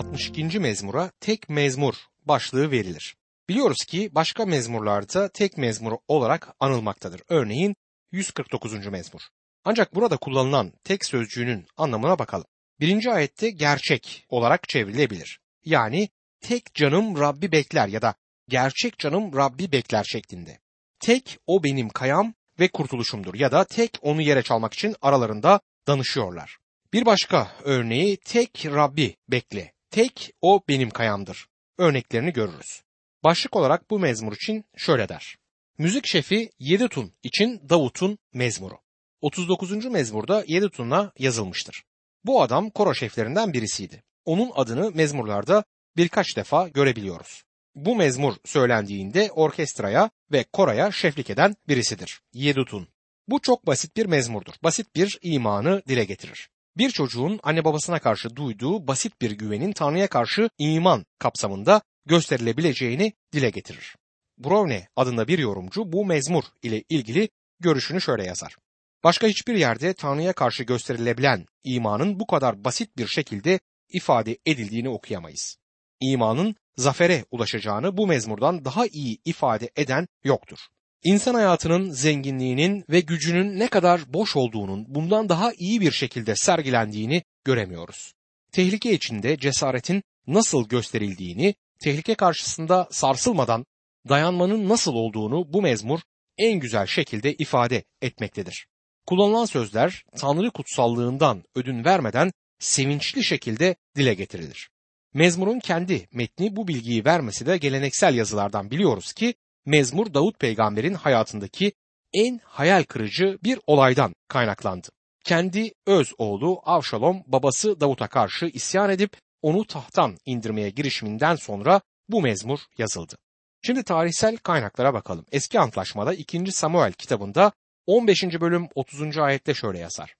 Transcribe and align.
62. 0.00 0.58
mezmura 0.58 1.10
tek 1.20 1.48
mezmur 1.48 1.94
başlığı 2.24 2.70
verilir. 2.70 3.16
Biliyoruz 3.48 3.84
ki 3.84 4.10
başka 4.12 4.46
mezmurlarda 4.46 5.28
tek 5.28 5.58
mezmur 5.58 5.92
olarak 6.08 6.48
anılmaktadır. 6.60 7.22
Örneğin 7.28 7.76
149. 8.12 8.86
mezmur. 8.86 9.20
Ancak 9.64 9.94
burada 9.94 10.16
kullanılan 10.16 10.72
tek 10.84 11.04
sözcüğünün 11.04 11.66
anlamına 11.76 12.18
bakalım. 12.18 12.46
Birinci 12.80 13.10
ayette 13.10 13.50
gerçek 13.50 14.26
olarak 14.28 14.68
çevrilebilir. 14.68 15.40
Yani 15.64 16.08
tek 16.40 16.74
canım 16.74 17.18
Rabbi 17.18 17.52
bekler 17.52 17.88
ya 17.88 18.02
da 18.02 18.14
gerçek 18.48 18.98
canım 18.98 19.36
Rabbi 19.36 19.72
bekler 19.72 20.04
şeklinde. 20.04 20.58
Tek 21.00 21.38
o 21.46 21.64
benim 21.64 21.88
kayam 21.88 22.34
ve 22.60 22.68
kurtuluşumdur 22.68 23.34
ya 23.34 23.52
da 23.52 23.64
tek 23.64 23.98
onu 24.02 24.22
yere 24.22 24.42
çalmak 24.42 24.74
için 24.74 24.96
aralarında 25.02 25.60
danışıyorlar. 25.86 26.58
Bir 26.92 27.06
başka 27.06 27.52
örneği 27.64 28.16
tek 28.16 28.66
Rabbi 28.66 29.16
bekle, 29.28 29.72
tek 29.90 30.32
o 30.40 30.60
benim 30.68 30.90
kayamdır. 30.90 31.46
Örneklerini 31.78 32.32
görürüz. 32.32 32.82
Başlık 33.24 33.56
olarak 33.56 33.90
bu 33.90 33.98
mezmur 33.98 34.32
için 34.32 34.64
şöyle 34.76 35.08
der. 35.08 35.36
Müzik 35.78 36.06
şefi 36.06 36.50
Yedutun 36.58 37.12
için 37.22 37.68
Davut'un 37.68 38.18
mezmuru. 38.34 38.78
39. 39.20 39.84
mezmurda 39.84 40.44
Yedutun'a 40.46 41.12
yazılmıştır. 41.18 41.84
Bu 42.24 42.42
adam 42.42 42.70
koro 42.70 42.94
şeflerinden 42.94 43.52
birisiydi. 43.52 44.02
Onun 44.24 44.52
adını 44.54 44.90
mezmurlarda 44.90 45.64
birkaç 45.96 46.36
defa 46.36 46.68
görebiliyoruz. 46.68 47.42
Bu 47.74 47.96
mezmur 47.96 48.34
söylendiğinde 48.44 49.30
orkestraya 49.32 50.10
ve 50.32 50.44
koraya 50.52 50.92
şeflik 50.92 51.30
eden 51.30 51.56
birisidir. 51.68 52.20
Yedutun. 52.32 52.88
Bu 53.28 53.40
çok 53.40 53.66
basit 53.66 53.96
bir 53.96 54.06
mezmurdur. 54.06 54.54
Basit 54.62 54.96
bir 54.96 55.18
imanı 55.22 55.82
dile 55.88 56.04
getirir. 56.04 56.50
Bir 56.76 56.90
çocuğun 56.90 57.40
anne 57.42 57.64
babasına 57.64 57.98
karşı 57.98 58.36
duyduğu 58.36 58.86
basit 58.86 59.20
bir 59.20 59.30
güvenin 59.30 59.72
Tanrı'ya 59.72 60.06
karşı 60.06 60.50
iman 60.58 61.04
kapsamında 61.18 61.82
gösterilebileceğini 62.06 63.12
dile 63.32 63.50
getirir. 63.50 63.96
Browne 64.38 64.88
adında 64.96 65.28
bir 65.28 65.38
yorumcu 65.38 65.92
bu 65.92 66.04
mezmur 66.04 66.44
ile 66.62 66.84
ilgili 66.88 67.28
görüşünü 67.60 68.00
şöyle 68.00 68.24
yazar. 68.24 68.56
Başka 69.04 69.26
hiçbir 69.26 69.54
yerde 69.54 69.94
Tanrı'ya 69.94 70.32
karşı 70.32 70.62
gösterilebilen 70.62 71.46
imanın 71.64 72.20
bu 72.20 72.26
kadar 72.26 72.64
basit 72.64 72.96
bir 72.96 73.06
şekilde 73.06 73.60
ifade 73.88 74.38
edildiğini 74.46 74.88
okuyamayız. 74.88 75.56
İmanın 76.00 76.56
zafere 76.76 77.24
ulaşacağını 77.30 77.96
bu 77.96 78.06
mezmurdan 78.06 78.64
daha 78.64 78.86
iyi 78.86 79.18
ifade 79.24 79.70
eden 79.76 80.08
yoktur. 80.24 80.58
İnsan 81.04 81.34
hayatının 81.34 81.90
zenginliğinin 81.90 82.84
ve 82.90 83.00
gücünün 83.00 83.58
ne 83.58 83.68
kadar 83.68 84.12
boş 84.12 84.36
olduğunun 84.36 84.84
bundan 84.88 85.28
daha 85.28 85.52
iyi 85.52 85.80
bir 85.80 85.92
şekilde 85.92 86.36
sergilendiğini 86.36 87.22
göremiyoruz. 87.44 88.12
Tehlike 88.52 88.92
içinde 88.92 89.38
cesaretin 89.38 90.02
nasıl 90.26 90.68
gösterildiğini, 90.68 91.54
tehlike 91.82 92.14
karşısında 92.14 92.88
sarsılmadan 92.90 93.66
dayanmanın 94.08 94.68
nasıl 94.68 94.92
olduğunu 94.94 95.52
bu 95.52 95.62
mezmur 95.62 96.00
en 96.38 96.60
güzel 96.60 96.86
şekilde 96.86 97.34
ifade 97.34 97.84
etmektedir. 98.02 98.66
Kullanılan 99.06 99.44
sözler 99.44 100.04
Tanrı 100.16 100.50
kutsallığından 100.50 101.44
ödün 101.54 101.84
vermeden 101.84 102.32
sevinçli 102.58 103.24
şekilde 103.24 103.76
dile 103.96 104.14
getirilir. 104.14 104.70
Mezmurun 105.14 105.58
kendi 105.60 106.08
metni 106.12 106.56
bu 106.56 106.68
bilgiyi 106.68 107.04
vermesi 107.04 107.46
de 107.46 107.56
geleneksel 107.56 108.14
yazılardan 108.14 108.70
biliyoruz 108.70 109.12
ki 109.12 109.34
mezmur 109.66 110.14
Davut 110.14 110.38
peygamberin 110.38 110.94
hayatındaki 110.94 111.72
en 112.12 112.40
hayal 112.44 112.84
kırıcı 112.84 113.38
bir 113.44 113.58
olaydan 113.66 114.14
kaynaklandı. 114.28 114.88
Kendi 115.24 115.72
öz 115.86 116.12
oğlu 116.18 116.60
Avşalom 116.64 117.22
babası 117.26 117.80
Davut'a 117.80 118.08
karşı 118.08 118.46
isyan 118.46 118.90
edip 118.90 119.16
onu 119.42 119.66
tahttan 119.66 120.16
indirmeye 120.26 120.70
girişiminden 120.70 121.34
sonra 121.36 121.80
bu 122.08 122.22
mezmur 122.22 122.60
yazıldı. 122.78 123.16
Şimdi 123.62 123.82
tarihsel 123.82 124.36
kaynaklara 124.36 124.94
bakalım. 124.94 125.26
Eski 125.32 125.60
Antlaşma'da 125.60 126.14
2. 126.14 126.52
Samuel 126.52 126.92
kitabında 126.92 127.52
15. 127.86 128.22
bölüm 128.22 128.68
30. 128.74 129.18
ayette 129.18 129.54
şöyle 129.54 129.78
yazar. 129.78 130.14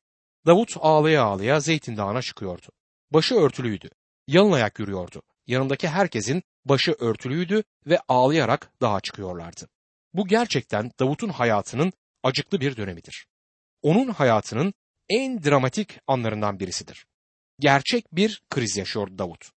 Davut 0.47 0.77
ağlaya 0.81 1.23
ağlaya 1.23 1.61
Zeytin 1.61 1.97
Dağı'na 1.97 2.23
çıkıyordu. 2.23 2.67
Başı 3.11 3.35
örtülüydü. 3.35 3.91
Yalın 4.27 4.53
ayak 4.53 4.79
yürüyordu. 4.79 5.23
Yanındaki 5.47 5.89
herkesin 5.89 6.43
başı 6.65 6.93
örtülüydü 6.99 7.63
ve 7.87 7.99
ağlayarak 8.09 8.73
dağa 8.81 9.01
çıkıyorlardı. 9.01 9.69
Bu 10.15 10.27
gerçekten 10.27 10.91
Davut'un 11.01 11.29
hayatının 11.29 11.93
acıklı 12.23 12.61
bir 12.61 12.77
dönemidir. 12.77 13.27
Onun 13.83 14.09
hayatının 14.09 14.75
en 15.09 15.45
dramatik 15.45 15.99
anlarından 16.07 16.61
birisidir. 16.61 17.07
Gerçek 17.59 18.05
bir 18.13 18.43
kriz 18.51 18.77
yaşıyordu 18.77 19.19
Davut. 19.19 19.51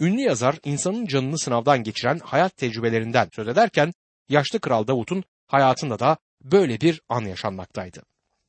Ünlü 0.00 0.20
yazar 0.20 0.56
insanın 0.64 1.06
canını 1.06 1.38
sınavdan 1.38 1.82
geçiren 1.82 2.18
hayat 2.18 2.56
tecrübelerinden 2.56 3.28
söz 3.32 3.48
ederken 3.48 3.92
yaşlı 4.28 4.60
kral 4.60 4.86
Davut'un 4.86 5.24
hayatında 5.46 5.98
da 5.98 6.16
böyle 6.42 6.80
bir 6.80 7.02
an 7.08 7.20
yaşanmaktaydı. 7.20 8.02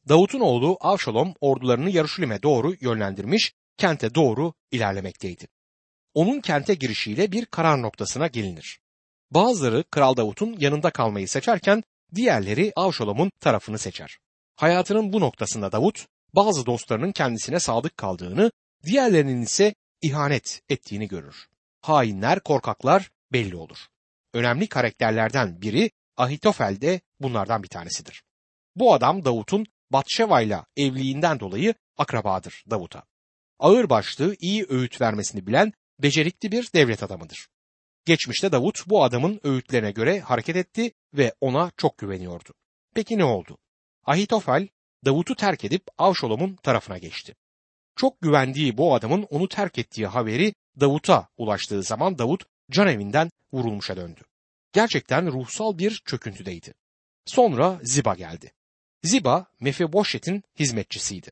Davut'un 0.09 0.39
oğlu 0.39 0.77
Avşalom 0.79 1.33
ordularını 1.41 1.89
Yaruşilim'e 1.89 2.43
doğru 2.43 2.75
yönlendirmiş, 2.79 3.53
kente 3.77 4.15
doğru 4.15 4.53
ilerlemekteydi. 4.71 5.47
Onun 6.13 6.41
kente 6.41 6.73
girişiyle 6.73 7.31
bir 7.31 7.45
karar 7.45 7.81
noktasına 7.81 8.27
gelinir. 8.27 8.79
Bazıları 9.31 9.83
Kral 9.83 10.17
Davut'un 10.17 10.55
yanında 10.59 10.91
kalmayı 10.91 11.27
seçerken 11.27 11.83
diğerleri 12.16 12.73
Avşalom'un 12.75 13.31
tarafını 13.39 13.77
seçer. 13.77 14.17
Hayatının 14.55 15.13
bu 15.13 15.19
noktasında 15.19 15.72
Davut 15.72 16.05
bazı 16.35 16.66
dostlarının 16.66 17.11
kendisine 17.11 17.59
sadık 17.59 17.97
kaldığını, 17.97 18.51
diğerlerinin 18.85 19.41
ise 19.41 19.75
ihanet 20.01 20.61
ettiğini 20.69 21.07
görür. 21.07 21.47
Hainler, 21.81 22.39
korkaklar 22.39 23.11
belli 23.33 23.55
olur. 23.55 23.78
Önemli 24.33 24.67
karakterlerden 24.67 25.61
biri 25.61 25.91
Ahitofel 26.17 26.81
de 26.81 27.01
bunlardan 27.19 27.63
bir 27.63 27.67
tanesidir. 27.67 28.23
Bu 28.75 28.93
adam 28.93 29.25
Davut'un 29.25 29.66
Batşeva 29.89 30.41
ile 30.41 30.59
evliliğinden 30.78 31.39
dolayı 31.39 31.73
akrabadır 31.97 32.63
Davut'a. 32.69 33.03
Ağırbaşlı, 33.59 34.35
iyi 34.39 34.66
öğüt 34.69 35.01
vermesini 35.01 35.47
bilen 35.47 35.73
becerikli 36.03 36.51
bir 36.51 36.69
devlet 36.73 37.03
adamıdır. 37.03 37.47
Geçmişte 38.06 38.51
Davut 38.51 38.88
bu 38.88 39.03
adamın 39.03 39.39
öğütlerine 39.44 39.91
göre 39.91 40.19
hareket 40.19 40.56
etti 40.56 40.91
ve 41.13 41.34
ona 41.41 41.72
çok 41.78 41.97
güveniyordu. 41.97 42.53
Peki 42.95 43.17
ne 43.17 43.23
oldu? 43.23 43.57
Ahitofel 44.06 44.67
Davut'u 45.06 45.35
terk 45.35 45.66
edip 45.66 45.84
Avşolom'un 45.97 46.56
tarafına 46.56 46.97
geçti. 46.97 47.35
Çok 47.95 48.22
güvendiği 48.22 48.78
bu 48.78 48.95
adamın 48.95 49.23
onu 49.23 49.47
terk 49.47 49.78
ettiği 49.78 50.07
haberi 50.07 50.53
Davut'a 50.79 51.28
ulaştığı 51.38 51.84
zaman 51.84 52.17
Davut 52.17 52.44
can 52.72 52.88
evinden 52.88 53.31
vurulmuşa 53.53 53.97
döndü. 53.97 54.22
Gerçekten 54.73 55.31
ruhsal 55.31 55.78
bir 55.78 56.01
çöküntüdeydi. 56.06 56.73
Sonra 57.25 57.79
Ziba 57.84 58.16
geldi. 58.16 58.51
Ziba 59.03 59.45
Mefeboşet'in 59.59 60.44
hizmetçisiydi. 60.59 61.31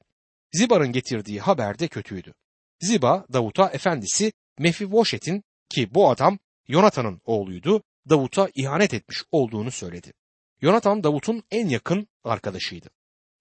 Ziba'nın 0.53 0.91
getirdiği 0.91 1.39
haber 1.39 1.79
de 1.79 1.87
kötüydü. 1.87 2.33
Ziba 2.79 3.25
Davut'a 3.33 3.69
efendisi 3.69 4.33
Mefiboşet'in 4.59 5.43
ki 5.69 5.93
bu 5.93 6.09
adam 6.09 6.39
Yonatan'ın 6.67 7.21
oğluydu 7.25 7.83
Davut'a 8.09 8.49
ihanet 8.55 8.93
etmiş 8.93 9.23
olduğunu 9.31 9.71
söyledi. 9.71 10.13
Yonatan 10.61 11.03
Davut'un 11.03 11.43
en 11.51 11.67
yakın 11.67 12.07
arkadaşıydı. 12.23 12.89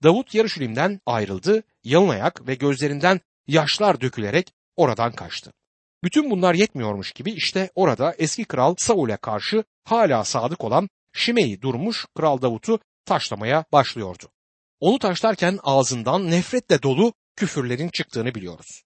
Davut 0.03 0.35
Yarışilim'den 0.35 1.01
ayrıldı, 1.07 1.63
yalın 1.85 2.09
ayak 2.09 2.49
ve 2.49 2.55
gözlerinden 2.55 3.21
yaşlar 3.47 4.01
dökülerek 4.01 4.53
oradan 4.77 5.13
kaçtı. 5.13 5.53
Bütün 6.05 6.31
bunlar 6.31 6.55
yetmiyormuş 6.55 7.13
gibi 7.13 7.31
işte 7.33 7.71
orada 7.75 8.15
eski 8.19 8.45
kral 8.45 8.75
Saul'e 8.79 9.17
karşı 9.17 9.65
hala 9.85 10.25
sadık 10.25 10.65
olan 10.65 10.89
Şimeyi 11.13 11.63
durmuş 11.63 12.07
kral 12.17 12.43
Davut'u 12.43 12.81
taşlamaya 13.05 13.65
başlıyordu. 13.73 14.31
Onu 14.81 14.99
taşlarken 14.99 15.59
ağzından 15.63 16.31
nefretle 16.31 16.83
dolu 16.83 17.13
küfürlerin 17.37 17.89
çıktığını 17.89 18.35
biliyoruz. 18.35 18.83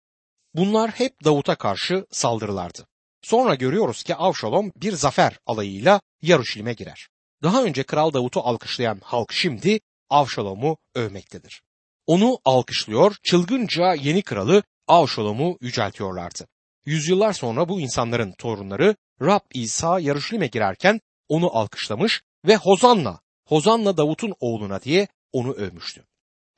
Bunlar 0.55 0.91
hep 0.91 1.25
Davut'a 1.25 1.55
karşı 1.55 2.07
saldırılardı. 2.11 2.87
Sonra 3.23 3.55
görüyoruz 3.55 4.03
ki 4.03 4.15
Avşalom 4.15 4.73
bir 4.77 4.93
zafer 4.93 5.39
alayıyla 5.47 6.01
Yaruşilim'e 6.23 6.73
girer. 6.73 7.09
Daha 7.43 7.65
önce 7.65 7.83
Kral 7.83 8.13
Davut'u 8.13 8.41
alkışlayan 8.41 9.01
halk 9.05 9.33
şimdi 9.33 9.81
Avşalom'u 10.11 10.77
övmektedir. 10.95 11.63
Onu 12.07 12.39
alkışlıyor, 12.45 13.17
çılgınca 13.23 13.95
yeni 13.95 14.23
kralı 14.23 14.63
Avşalom'u 14.89 15.59
yüceltiyorlardı. 15.61 16.47
Yüzyıllar 16.87 17.33
sonra 17.33 17.69
bu 17.69 17.81
insanların 17.81 18.33
torunları 18.33 18.97
Rab 19.23 19.41
İsa 19.55 20.01
Yaruşilim'e 20.01 20.47
girerken 20.47 21.01
onu 21.29 21.57
alkışlamış 21.57 22.23
ve 22.47 22.57
Hozanna, 22.57 23.21
Hozanna 23.47 23.97
Davut'un 23.97 24.35
oğluna 24.41 24.83
diye 24.83 25.09
onu 25.33 25.53
övmüştü. 25.53 26.05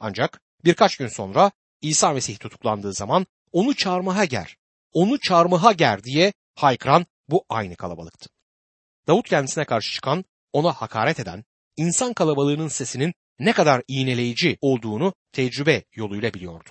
Ancak 0.01 0.41
birkaç 0.65 0.97
gün 0.97 1.09
sonra 1.09 1.51
İsa 1.81 2.13
Mesih 2.13 2.39
tutuklandığı 2.39 2.93
zaman 2.93 3.27
onu 3.55 3.75
çarmıha 3.75 4.25
ger, 4.25 4.57
onu 4.93 5.21
çarmıha 5.21 5.73
ger 5.73 6.05
diye 6.05 6.33
haykıran 6.55 7.07
bu 7.29 7.45
aynı 7.49 7.77
kalabalıktı. 7.77 8.31
Davut 9.07 9.29
kendisine 9.29 9.65
karşı 9.65 9.93
çıkan, 9.93 10.25
ona 10.53 10.73
hakaret 10.73 11.21
eden, 11.21 11.45
insan 11.77 12.13
kalabalığının 12.13 12.69
sesinin 12.69 13.15
ne 13.39 13.53
kadar 13.53 13.83
iğneleyici 13.89 14.59
olduğunu 14.61 15.15
tecrübe 15.33 15.85
yoluyla 15.95 16.35
biliyordu. 16.35 16.71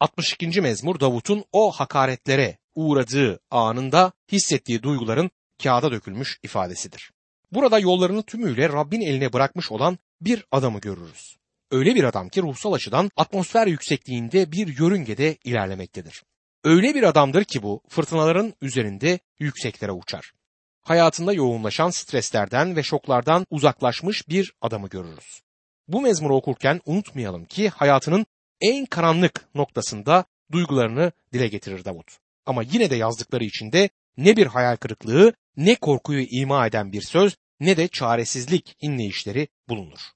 62. 0.00 0.60
mezmur 0.60 1.00
Davut'un 1.00 1.44
o 1.52 1.70
hakaretlere 1.70 2.58
uğradığı 2.74 3.40
anında 3.50 4.12
hissettiği 4.32 4.82
duyguların 4.82 5.30
kağıda 5.62 5.92
dökülmüş 5.92 6.38
ifadesidir. 6.42 7.10
Burada 7.52 7.78
yollarını 7.78 8.22
tümüyle 8.22 8.68
Rabbin 8.68 9.00
eline 9.00 9.32
bırakmış 9.32 9.72
olan 9.72 9.98
bir 10.20 10.46
adamı 10.50 10.80
görürüz. 10.80 11.36
Öyle 11.70 11.94
bir 11.94 12.04
adam 12.04 12.28
ki 12.28 12.42
ruhsal 12.42 12.72
açıdan 12.72 13.10
atmosfer 13.16 13.66
yüksekliğinde 13.66 14.52
bir 14.52 14.78
yörüngede 14.78 15.36
ilerlemektedir. 15.44 16.22
Öyle 16.64 16.94
bir 16.94 17.02
adamdır 17.02 17.44
ki 17.44 17.62
bu 17.62 17.82
fırtınaların 17.88 18.54
üzerinde 18.62 19.18
yükseklere 19.38 19.92
uçar. 19.92 20.32
Hayatında 20.82 21.32
yoğunlaşan 21.32 21.90
streslerden 21.90 22.76
ve 22.76 22.82
şoklardan 22.82 23.46
uzaklaşmış 23.50 24.28
bir 24.28 24.52
adamı 24.60 24.88
görürüz. 24.88 25.40
Bu 25.88 26.00
mezmuru 26.00 26.36
okurken 26.36 26.80
unutmayalım 26.86 27.44
ki 27.44 27.68
hayatının 27.68 28.26
en 28.60 28.86
karanlık 28.86 29.54
noktasında 29.54 30.24
duygularını 30.52 31.12
dile 31.32 31.48
getirir 31.48 31.84
Davut. 31.84 32.18
Ama 32.46 32.62
yine 32.62 32.90
de 32.90 32.96
yazdıkları 32.96 33.44
içinde 33.44 33.88
ne 34.16 34.36
bir 34.36 34.46
hayal 34.46 34.76
kırıklığı, 34.76 35.32
ne 35.56 35.74
korkuyu 35.74 36.26
ima 36.30 36.66
eden 36.66 36.92
bir 36.92 37.02
söz, 37.02 37.36
ne 37.60 37.76
de 37.76 37.88
çaresizlik 37.88 38.76
inleyişleri 38.80 39.48
bulunur. 39.68 40.15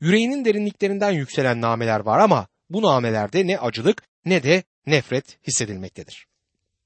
Yüreğinin 0.00 0.44
derinliklerinden 0.44 1.10
yükselen 1.10 1.60
nameler 1.60 2.00
var 2.00 2.18
ama 2.18 2.48
bu 2.70 2.82
namelerde 2.82 3.46
ne 3.46 3.58
acılık 3.58 4.02
ne 4.24 4.42
de 4.42 4.62
nefret 4.86 5.38
hissedilmektedir. 5.46 6.26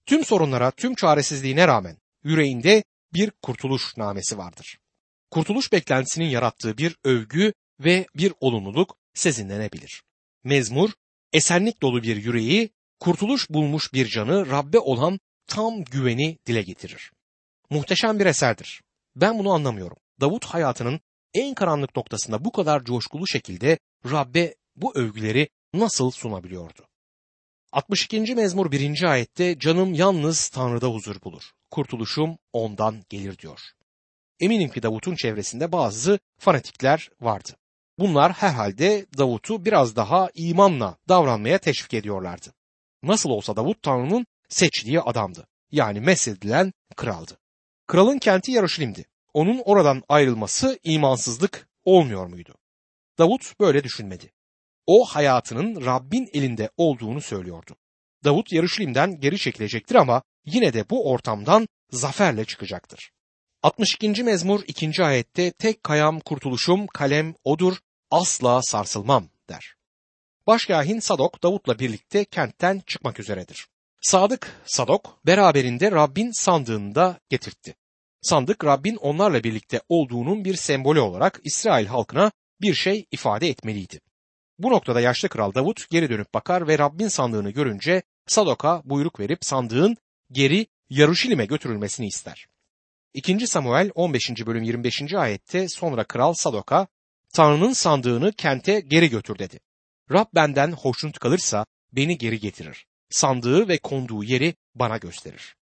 Tüm 0.07 0.25
sorunlara, 0.25 0.71
tüm 0.71 0.95
çaresizliğine 0.95 1.69
rağmen 1.69 1.97
yüreğinde 2.25 2.85
bir 3.15 3.31
kurtuluş 3.43 3.97
namesi 3.97 4.39
vardır. 4.39 4.79
Kurtuluş 5.31 5.73
beklentisinin 5.73 6.29
yarattığı 6.29 6.79
bir 6.79 6.97
övgü 7.05 7.53
ve 7.81 8.07
bir 8.15 8.33
olumluluk 8.41 8.97
sezinlenebilir. 9.15 10.03
Mezmur, 10.45 10.91
esenlik 11.33 11.83
dolu 11.83 12.03
bir 12.03 12.17
yüreği, 12.17 12.71
kurtuluş 13.01 13.51
bulmuş 13.51 13.93
bir 13.93 14.07
canı 14.07 14.51
Rabbe 14.51 14.79
olan 14.79 15.21
tam 15.47 15.85
güveni 15.85 16.39
dile 16.47 16.63
getirir. 16.63 17.13
Muhteşem 17.71 18.19
bir 18.19 18.27
eserdir. 18.27 18.83
Ben 19.17 19.39
bunu 19.39 19.53
anlamıyorum. 19.53 19.97
Davut 20.21 20.45
hayatının 20.45 21.01
en 21.35 21.55
karanlık 21.55 21.97
noktasında 21.97 22.45
bu 22.45 22.53
kadar 22.53 22.85
coşkulu 22.85 23.27
şekilde 23.27 23.79
Rabbe 24.11 24.55
bu 24.77 24.97
övgüleri 24.97 25.49
nasıl 25.75 26.11
sunabiliyordu? 26.11 26.87
62. 27.73 28.35
mezmur 28.35 28.71
1. 28.71 29.03
ayette 29.03 29.59
canım 29.59 29.95
yalnız 29.95 30.49
Tanrı'da 30.49 30.89
huzur 30.89 31.23
bulur. 31.23 31.53
Kurtuluşum 31.71 32.39
ondan 32.53 33.05
gelir 33.09 33.39
diyor. 33.39 33.61
Eminim 34.41 34.71
ki 34.71 34.83
Davut'un 34.83 35.15
çevresinde 35.15 35.73
bazı 35.73 36.19
fanatikler 36.39 37.11
vardı. 37.21 37.51
Bunlar 37.99 38.33
herhalde 38.33 39.07
Davut'u 39.19 39.65
biraz 39.65 39.97
daha 39.97 40.31
imanla 40.35 40.97
davranmaya 41.09 41.59
teşvik 41.59 41.95
ediyorlardı. 41.95 42.55
Nasıl 43.03 43.31
olsa 43.31 43.57
Davut 43.57 43.83
Tanrı'nın 43.83 44.27
seçtiği 44.49 45.01
adamdı. 45.01 45.47
Yani 45.73 46.01
meshedilen 46.01 46.73
kraldı. 46.97 47.39
Kralın 47.87 48.19
kenti 48.19 48.53
Yarışilim'di. 48.53 49.05
Onun 49.35 49.63
oradan 49.65 50.03
ayrılması 50.09 50.79
imansızlık 50.83 51.69
olmuyor 51.85 52.27
muydu? 52.27 52.55
Davut 53.19 53.61
böyle 53.61 53.85
düşünmedi. 53.85 54.33
O 54.87 55.05
hayatının 55.05 55.85
Rabbin 55.85 56.29
elinde 56.33 56.71
olduğunu 56.77 57.21
söylüyordu. 57.21 57.77
Davut 58.25 58.53
Yarışilim'den 58.53 59.21
geri 59.21 59.39
çekilecektir 59.39 59.95
ama 59.95 60.23
yine 60.45 60.73
de 60.73 60.91
bu 60.91 61.11
ortamdan 61.11 61.69
zaferle 61.91 62.45
çıkacaktır. 62.45 63.11
62. 63.63 64.25
mezmur 64.25 64.61
2. 64.67 65.05
ayette 65.05 65.53
tek 65.53 65.85
kayam 65.85 66.21
kurtuluşum 66.21 66.87
kalem 66.87 67.35
odur 67.45 67.77
asla 68.11 68.63
sarsılmam 68.63 69.29
der. 69.49 69.75
Başkahin 70.47 71.01
Sadok 71.01 71.43
Davut'la 71.43 71.79
birlikte 71.79 72.25
kentten 72.25 72.83
çıkmak 72.87 73.21
üzeredir. 73.21 73.67
Sadık 74.01 74.63
Sadok 74.67 75.21
beraberinde 75.27 75.91
Rabbin 75.91 76.31
sandığını 76.43 76.95
da 76.95 77.21
getirtti. 77.29 77.75
Sandık 78.23 78.65
Rabbin 78.65 78.97
onlarla 78.97 79.45
birlikte 79.45 79.81
olduğunun 79.89 80.45
bir 80.45 80.55
sembolü 80.55 81.01
olarak 81.01 81.41
İsrail 81.45 81.87
halkına 81.87 82.33
bir 82.61 82.75
şey 82.75 83.07
ifade 83.11 83.49
etmeliydi. 83.49 84.01
Bu 84.59 84.71
noktada 84.71 85.01
yaşlı 85.01 85.29
kral 85.29 85.55
Davut 85.55 85.91
geri 85.91 86.11
dönüp 86.11 86.35
bakar 86.35 86.69
ve 86.69 86.79
Rabbin 86.79 87.09
sandığını 87.09 87.51
görünce 87.51 88.03
Sadok'a 88.27 88.83
buyruk 88.85 89.21
verip 89.21 89.45
sandığın 89.45 89.97
geri 90.33 90.67
Yaruşilim'e 90.91 91.45
götürülmesini 91.45 92.07
ister. 92.07 92.47
2. 93.15 93.47
Samuel 93.47 93.91
15. 93.95 94.31
bölüm 94.47 94.63
25. 94.63 95.15
ayette 95.15 95.69
sonra 95.69 96.05
kral 96.05 96.35
Sadok'a 96.35 96.87
Tanrı'nın 97.33 97.73
sandığını 97.73 98.33
kente 98.33 98.81
geri 98.81 99.11
götür 99.11 99.39
dedi. 99.39 99.61
Rab 100.13 100.27
benden 100.35 100.73
hoşnut 100.73 101.19
kalırsa 101.19 101.67
beni 101.93 102.19
geri 102.19 102.41
getirir. 102.41 102.87
Sandığı 103.11 103.69
ve 103.69 103.79
konduğu 103.79 104.25
yeri 104.25 104.55
bana 104.75 104.97
gösterir. 104.97 105.57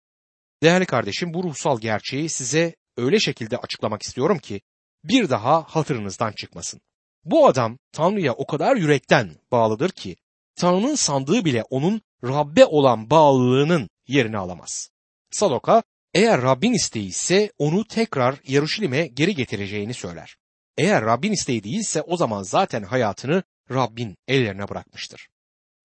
Değerli 0.63 0.85
kardeşim 0.85 1.33
bu 1.33 1.43
ruhsal 1.43 1.79
gerçeği 1.79 2.29
size 2.29 2.75
öyle 2.97 3.19
şekilde 3.19 3.57
açıklamak 3.57 4.03
istiyorum 4.03 4.39
ki 4.39 4.61
bir 5.03 5.29
daha 5.29 5.63
hatırınızdan 5.63 6.31
çıkmasın. 6.31 6.81
Bu 7.23 7.47
adam 7.47 7.77
Tanrı'ya 7.91 8.33
o 8.33 8.47
kadar 8.47 8.75
yürekten 8.75 9.35
bağlıdır 9.51 9.89
ki 9.89 10.15
Tanrı'nın 10.55 10.95
sandığı 10.95 11.45
bile 11.45 11.63
onun 11.69 12.01
Rabbe 12.23 12.65
olan 12.65 13.09
bağlılığının 13.09 13.89
yerini 14.07 14.37
alamaz. 14.37 14.89
Sadok'a 15.31 15.83
eğer 16.13 16.41
Rabbin 16.41 16.73
isteği 16.73 17.07
ise 17.07 17.51
onu 17.57 17.87
tekrar 17.87 18.35
Yaruşilim'e 18.47 19.07
geri 19.07 19.35
getireceğini 19.35 19.93
söyler. 19.93 20.35
Eğer 20.77 21.05
Rabbin 21.05 21.31
isteği 21.31 21.63
değilse 21.63 22.01
o 22.01 22.17
zaman 22.17 22.43
zaten 22.43 22.83
hayatını 22.83 23.43
Rabbin 23.71 24.15
ellerine 24.27 24.69
bırakmıştır. 24.69 25.27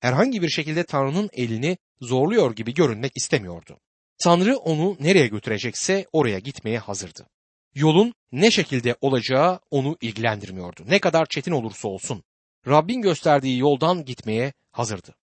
Herhangi 0.00 0.42
bir 0.42 0.48
şekilde 0.48 0.84
Tanrı'nın 0.84 1.30
elini 1.32 1.78
zorluyor 2.00 2.56
gibi 2.56 2.74
görünmek 2.74 3.12
istemiyordu. 3.16 3.78
Tanrı 4.18 4.56
onu 4.56 4.96
nereye 5.00 5.26
götürecekse 5.26 6.06
oraya 6.12 6.38
gitmeye 6.38 6.78
hazırdı. 6.78 7.26
Yolun 7.74 8.14
ne 8.32 8.50
şekilde 8.50 8.96
olacağı 9.00 9.60
onu 9.70 9.96
ilgilendirmiyordu. 10.00 10.84
Ne 10.86 10.98
kadar 10.98 11.26
çetin 11.26 11.52
olursa 11.52 11.88
olsun. 11.88 12.24
Rabbin 12.66 13.02
gösterdiği 13.02 13.58
yoldan 13.58 14.04
gitmeye 14.04 14.52
hazırdı. 14.72 15.14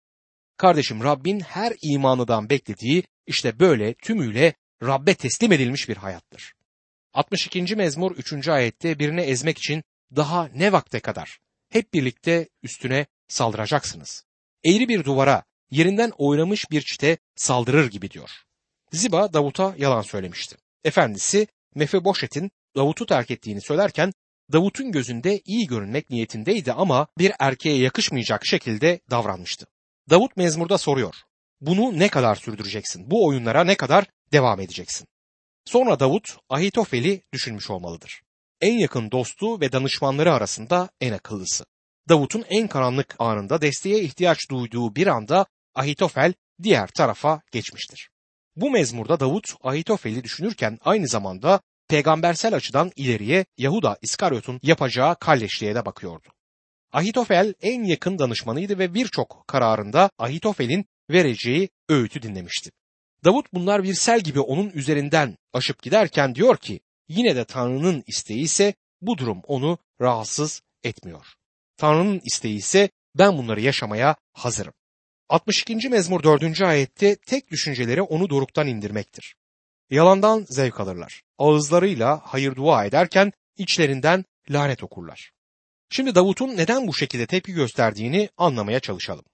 Kardeşim 0.57 1.03
Rabbin 1.03 1.39
her 1.39 1.73
imanıdan 1.81 2.49
beklediği 2.49 3.03
işte 3.27 3.59
böyle 3.59 3.93
tümüyle 3.93 4.53
Rabbe 4.83 5.13
teslim 5.13 5.51
edilmiş 5.51 5.89
bir 5.89 5.97
hayattır. 5.97 6.53
62. 7.13 7.75
mezmur 7.75 8.11
3. 8.11 8.47
ayette 8.47 8.99
birini 8.99 9.21
ezmek 9.21 9.57
için 9.57 9.83
daha 10.15 10.47
ne 10.47 10.71
vakte 10.71 10.99
kadar 10.99 11.39
hep 11.69 11.93
birlikte 11.93 12.49
üstüne 12.63 13.05
saldıracaksınız. 13.27 14.25
Eğri 14.63 14.89
bir 14.89 15.03
duvara 15.03 15.43
yerinden 15.71 16.11
oynamış 16.17 16.71
bir 16.71 16.81
çite 16.81 17.17
saldırır 17.35 17.91
gibi 17.91 18.11
diyor. 18.11 18.29
Ziba 18.91 19.33
Davut'a 19.33 19.75
yalan 19.77 20.01
söylemişti. 20.01 20.55
Efendisi 20.83 21.47
Mefeboşet'in 21.75 22.51
Davut'u 22.75 23.05
terk 23.05 23.31
ettiğini 23.31 23.61
söylerken 23.61 24.13
Davut'un 24.51 24.91
gözünde 24.91 25.41
iyi 25.45 25.67
görünmek 25.67 26.09
niyetindeydi 26.09 26.73
ama 26.73 27.07
bir 27.17 27.31
erkeğe 27.39 27.77
yakışmayacak 27.77 28.45
şekilde 28.45 28.99
davranmıştı. 29.11 29.65
Davut 30.09 30.37
mezmurda 30.37 30.77
soruyor. 30.77 31.15
Bunu 31.61 31.99
ne 31.99 32.09
kadar 32.09 32.35
sürdüreceksin? 32.35 33.11
Bu 33.11 33.27
oyunlara 33.27 33.63
ne 33.63 33.75
kadar 33.75 34.05
devam 34.33 34.59
edeceksin? 34.59 35.07
Sonra 35.65 35.99
Davut 35.99 36.37
Ahitofel'i 36.49 37.21
düşünmüş 37.33 37.69
olmalıdır. 37.69 38.21
En 38.61 38.73
yakın 38.73 39.11
dostu 39.11 39.61
ve 39.61 39.71
danışmanları 39.71 40.33
arasında 40.33 40.89
en 41.01 41.13
akıllısı. 41.13 41.65
Davut'un 42.09 42.45
en 42.49 42.67
karanlık 42.67 43.15
anında 43.19 43.61
desteğe 43.61 44.01
ihtiyaç 44.01 44.49
duyduğu 44.49 44.95
bir 44.95 45.07
anda 45.07 45.45
Ahitofel 45.75 46.33
diğer 46.63 46.87
tarafa 46.87 47.41
geçmiştir. 47.51 48.10
Bu 48.55 48.71
mezmurda 48.71 49.19
Davut 49.19 49.55
Ahitofel'i 49.63 50.23
düşünürken 50.23 50.79
aynı 50.85 51.07
zamanda 51.07 51.61
peygambersel 51.87 52.55
açıdan 52.55 52.91
ileriye 52.95 53.45
Yahuda 53.57 53.97
İskaryot'un 54.01 54.59
yapacağı 54.63 55.15
kalleşliğe 55.19 55.75
de 55.75 55.85
bakıyordu. 55.85 56.27
Ahitofel 56.93 57.53
en 57.61 57.83
yakın 57.83 58.19
danışmanıydı 58.19 58.79
ve 58.79 58.93
birçok 58.93 59.43
kararında 59.47 60.09
Ahitofel'in 60.17 60.85
vereceği 61.09 61.69
öğütü 61.89 62.21
dinlemişti. 62.21 62.71
Davut 63.25 63.53
bunlar 63.53 63.83
bir 63.83 63.93
sel 63.93 64.19
gibi 64.21 64.39
onun 64.39 64.69
üzerinden 64.69 65.37
aşıp 65.53 65.83
giderken 65.83 66.35
diyor 66.35 66.57
ki 66.57 66.79
yine 67.07 67.35
de 67.35 67.45
Tanrı'nın 67.45 68.03
isteği 68.07 68.41
ise 68.41 68.73
bu 69.01 69.17
durum 69.17 69.41
onu 69.47 69.77
rahatsız 70.01 70.61
etmiyor. 70.83 71.25
Tanrı'nın 71.77 72.21
isteği 72.25 72.57
ise 72.57 72.89
ben 73.15 73.37
bunları 73.37 73.61
yaşamaya 73.61 74.15
hazırım. 74.33 74.73
62. 75.31 75.89
mezmur 75.89 76.23
4. 76.23 76.61
ayette 76.61 77.15
tek 77.15 77.51
düşünceleri 77.51 78.01
onu 78.01 78.29
doruktan 78.29 78.67
indirmektir. 78.67 79.35
Yalandan 79.89 80.45
zevk 80.49 80.79
alırlar. 80.79 81.21
Ağızlarıyla 81.37 82.21
hayır 82.23 82.55
dua 82.55 82.85
ederken 82.85 83.31
içlerinden 83.57 84.25
lanet 84.49 84.83
okurlar. 84.83 85.31
Şimdi 85.89 86.15
Davut'un 86.15 86.57
neden 86.57 86.87
bu 86.87 86.93
şekilde 86.93 87.25
tepki 87.25 87.53
gösterdiğini 87.53 88.29
anlamaya 88.37 88.79
çalışalım. 88.79 89.25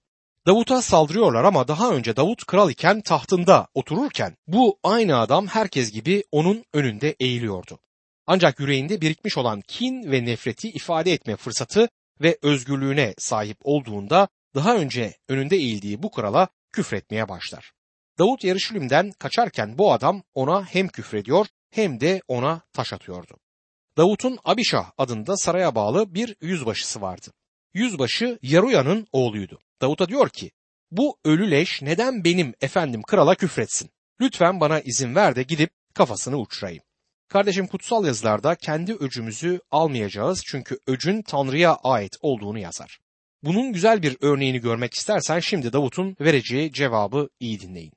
Davut'a 0.46 0.82
saldırıyorlar 0.82 1.44
ama 1.44 1.68
daha 1.68 1.90
önce 1.90 2.16
Davut 2.16 2.44
kral 2.44 2.70
iken 2.70 3.00
tahtında 3.00 3.66
otururken 3.74 4.36
bu 4.46 4.78
aynı 4.82 5.18
adam 5.18 5.46
herkes 5.46 5.92
gibi 5.92 6.24
onun 6.32 6.64
önünde 6.72 7.16
eğiliyordu. 7.20 7.78
Ancak 8.26 8.60
yüreğinde 8.60 9.00
birikmiş 9.00 9.38
olan 9.38 9.60
kin 9.60 10.10
ve 10.10 10.24
nefreti 10.24 10.68
ifade 10.68 11.12
etme 11.12 11.36
fırsatı 11.36 11.88
ve 12.20 12.38
özgürlüğüne 12.42 13.14
sahip 13.18 13.58
olduğunda 13.62 14.28
daha 14.54 14.76
önce 14.76 15.16
önünde 15.28 15.56
eğildiği 15.56 16.02
bu 16.02 16.10
krala 16.10 16.48
küfretmeye 16.72 17.28
başlar. 17.28 17.72
Davut 18.18 18.44
Yarışilim'den 18.44 19.12
kaçarken 19.12 19.78
bu 19.78 19.92
adam 19.92 20.22
ona 20.34 20.64
hem 20.64 20.88
küfrediyor 20.88 21.46
hem 21.70 22.00
de 22.00 22.22
ona 22.28 22.60
taş 22.72 22.92
atıyordu. 22.92 23.36
Davut'un 23.96 24.38
Abişah 24.44 24.90
adında 24.98 25.36
saraya 25.36 25.74
bağlı 25.74 26.14
bir 26.14 26.36
yüzbaşısı 26.40 27.00
vardı. 27.00 27.32
Yüzbaşı 27.74 28.38
Yaruya'nın 28.42 29.06
oğluydu. 29.12 29.60
Davut'a 29.80 30.08
diyor 30.08 30.28
ki, 30.28 30.50
bu 30.90 31.18
ölü 31.24 31.50
leş 31.50 31.82
neden 31.82 32.24
benim 32.24 32.54
efendim 32.60 33.02
krala 33.02 33.34
küfretsin? 33.34 33.90
Lütfen 34.20 34.60
bana 34.60 34.80
izin 34.80 35.14
ver 35.14 35.36
de 35.36 35.42
gidip 35.42 35.70
kafasını 35.94 36.36
uçurayım. 36.36 36.82
Kardeşim 37.28 37.66
kutsal 37.66 38.06
yazılarda 38.06 38.54
kendi 38.54 38.94
öcümüzü 38.94 39.60
almayacağız 39.70 40.42
çünkü 40.46 40.78
öcün 40.86 41.22
Tanrı'ya 41.22 41.74
ait 41.74 42.16
olduğunu 42.20 42.58
yazar. 42.58 42.98
Bunun 43.42 43.72
güzel 43.72 44.02
bir 44.02 44.16
örneğini 44.20 44.60
görmek 44.60 44.94
istersen 44.94 45.40
şimdi 45.40 45.72
Davut'un 45.72 46.16
vereceği 46.20 46.72
cevabı 46.72 47.28
iyi 47.40 47.60
dinleyin. 47.60 47.92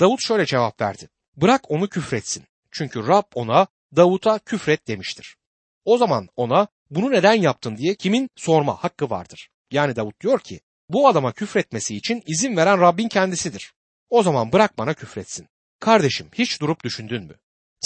Davut 0.00 0.20
şöyle 0.22 0.46
cevap 0.46 0.80
verdi. 0.80 1.08
Bırak 1.36 1.70
onu 1.70 1.88
küfretsin. 1.88 2.44
Çünkü 2.70 3.06
Rab 3.06 3.24
ona 3.34 3.66
Davut'a 3.96 4.38
küfret 4.38 4.88
demiştir. 4.88 5.36
O 5.84 5.98
zaman 5.98 6.28
ona 6.36 6.68
bunu 6.90 7.10
neden 7.10 7.34
yaptın 7.34 7.76
diye 7.76 7.94
kimin 7.94 8.30
sorma 8.36 8.84
hakkı 8.84 9.10
vardır. 9.10 9.48
Yani 9.70 9.96
Davut 9.96 10.20
diyor 10.20 10.40
ki 10.40 10.60
bu 10.88 11.08
adama 11.08 11.32
küfretmesi 11.32 11.96
için 11.96 12.22
izin 12.26 12.56
veren 12.56 12.80
Rabbin 12.80 13.08
kendisidir. 13.08 13.72
O 14.10 14.22
zaman 14.22 14.52
bırak 14.52 14.78
bana 14.78 14.94
küfretsin. 14.94 15.48
Kardeşim 15.80 16.28
hiç 16.32 16.60
durup 16.60 16.84
düşündün 16.84 17.24
mü? 17.24 17.34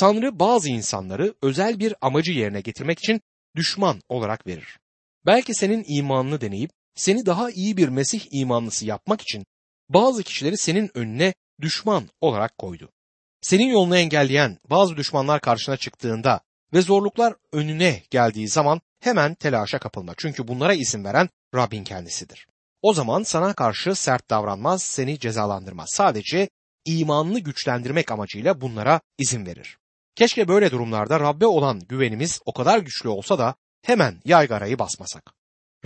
Tanrı 0.00 0.38
bazı 0.38 0.68
insanları 0.68 1.34
özel 1.42 1.80
bir 1.80 1.94
amacı 2.00 2.32
yerine 2.32 2.60
getirmek 2.60 2.98
için 2.98 3.20
düşman 3.56 4.00
olarak 4.08 4.46
verir. 4.46 4.78
Belki 5.26 5.54
senin 5.54 5.84
imanını 5.88 6.40
deneyip 6.40 6.70
seni 6.94 7.26
daha 7.26 7.50
iyi 7.50 7.76
bir 7.76 7.88
Mesih 7.88 8.26
imanlısı 8.30 8.86
yapmak 8.86 9.20
için 9.20 9.46
bazı 9.88 10.22
kişileri 10.22 10.58
senin 10.58 10.90
önüne 10.94 11.34
düşman 11.60 12.08
olarak 12.20 12.58
koydu. 12.58 12.90
Senin 13.42 13.66
yolunu 13.66 13.96
engelleyen 13.96 14.58
bazı 14.70 14.96
düşmanlar 14.96 15.40
karşına 15.40 15.76
çıktığında 15.76 16.40
ve 16.72 16.82
zorluklar 16.82 17.34
önüne 17.52 18.02
geldiği 18.10 18.48
zaman 18.48 18.80
hemen 19.00 19.34
telaşa 19.34 19.78
kapılma. 19.78 20.12
Çünkü 20.16 20.48
bunlara 20.48 20.74
izin 20.74 21.04
veren 21.04 21.28
Rabbin 21.54 21.84
kendisidir. 21.84 22.46
O 22.82 22.94
zaman 22.94 23.22
sana 23.22 23.52
karşı 23.52 23.94
sert 23.94 24.30
davranmaz, 24.30 24.82
seni 24.82 25.18
cezalandırmaz. 25.18 25.88
Sadece 25.92 26.48
imanını 26.84 27.38
güçlendirmek 27.38 28.12
amacıyla 28.12 28.60
bunlara 28.60 29.00
izin 29.18 29.46
verir. 29.46 29.78
Keşke 30.14 30.48
böyle 30.48 30.70
durumlarda 30.70 31.20
Rabbe 31.20 31.46
olan 31.46 31.80
güvenimiz 31.80 32.40
o 32.46 32.52
kadar 32.52 32.78
güçlü 32.78 33.08
olsa 33.08 33.38
da 33.38 33.54
hemen 33.82 34.20
yaygarayı 34.24 34.78
basmasak. 34.78 35.32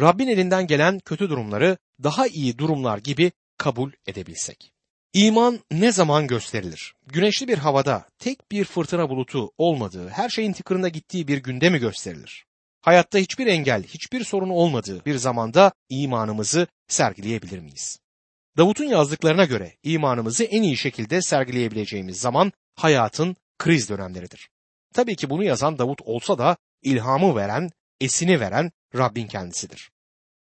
Rabbin 0.01 0.29
elinden 0.29 0.67
gelen 0.67 0.99
kötü 0.99 1.31
durumları 1.31 1.79
daha 2.03 2.27
iyi 2.27 2.59
durumlar 2.59 2.99
gibi 2.99 3.33
kabul 3.59 3.93
edebilsek. 4.07 4.73
İman 5.13 5.61
ne 5.71 5.93
zaman 5.93 6.27
gösterilir? 6.27 6.95
Güneşli 7.07 7.49
bir 7.49 7.59
havada 7.59 8.09
tek 8.19 8.51
bir 8.51 8.65
fırtına 8.65 9.09
bulutu 9.09 9.51
olmadığı, 9.59 10.09
her 10.09 10.29
şeyin 10.29 10.53
tıkırında 10.53 10.89
gittiği 10.89 11.29
bir 11.29 11.39
günde 11.39 11.71
mi 11.71 11.79
gösterilir? 11.79 12.45
Hayatta 12.81 13.19
hiçbir 13.19 13.47
engel, 13.47 13.83
hiçbir 13.83 14.25
sorun 14.25 14.49
olmadığı 14.49 15.05
bir 15.05 15.17
zamanda 15.17 15.73
imanımızı 15.89 16.67
sergileyebilir 16.89 17.59
miyiz? 17.59 17.99
Davut'un 18.57 18.85
yazdıklarına 18.85 19.45
göre 19.45 19.77
imanımızı 19.83 20.45
en 20.45 20.63
iyi 20.63 20.77
şekilde 20.77 21.23
sergileyebileceğimiz 21.23 22.21
zaman 22.21 22.53
hayatın 22.77 23.37
kriz 23.59 23.89
dönemleridir. 23.89 24.49
Tabii 24.95 25.17
ki 25.17 25.31
bunu 25.31 25.45
yazan 25.45 25.79
Davut 25.79 26.03
olsa 26.03 26.39
da 26.39 26.57
ilhamı 26.83 27.37
veren, 27.37 27.71
esini 28.01 28.41
veren 28.41 28.73
Rabbin 28.95 29.27
kendisidir. 29.27 29.91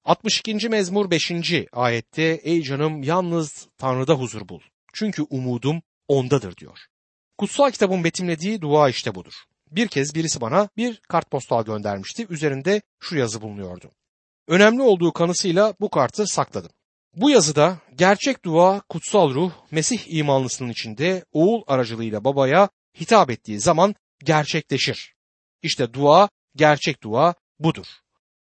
62. 0.05 0.69
mezmur 0.69 1.11
5. 1.11 1.33
ayette 1.73 2.23
ey 2.23 2.63
canım 2.63 3.03
yalnız 3.03 3.69
Tanrı'da 3.79 4.15
huzur 4.15 4.49
bul. 4.49 4.61
Çünkü 4.95 5.23
umudum 5.23 5.83
ondadır 6.09 6.57
diyor. 6.57 6.79
Kutsal 7.39 7.71
kitabın 7.71 8.05
betimlediği 8.05 8.61
dua 8.61 8.89
işte 8.89 9.15
budur. 9.15 9.33
Bir 9.71 9.89
kez 9.89 10.15
birisi 10.15 10.41
bana 10.41 10.69
bir 10.77 11.01
kartpostal 11.09 11.65
göndermişti. 11.65 12.27
Üzerinde 12.31 12.83
şu 13.01 13.17
yazı 13.17 13.43
bulunuyordu. 13.43 13.91
Önemli 14.49 14.83
olduğu 14.83 15.13
kanısıyla 15.13 15.75
bu 15.81 15.91
kartı 15.91 16.27
sakladım. 16.27 16.71
Bu 17.17 17.31
yazıda 17.31 17.79
gerçek 17.95 18.45
dua 18.45 18.81
kutsal 18.81 19.35
ruh 19.35 19.53
Mesih 19.71 20.15
imanlısının 20.15 20.69
içinde 20.69 21.25
oğul 21.33 21.63
aracılığıyla 21.67 22.25
babaya 22.25 22.69
hitap 23.01 23.31
ettiği 23.31 23.61
zaman 23.61 23.95
gerçekleşir. 24.25 25.15
İşte 25.63 25.95
dua, 25.95 26.29
gerçek 26.57 27.03
dua 27.03 27.35
budur. 27.59 27.87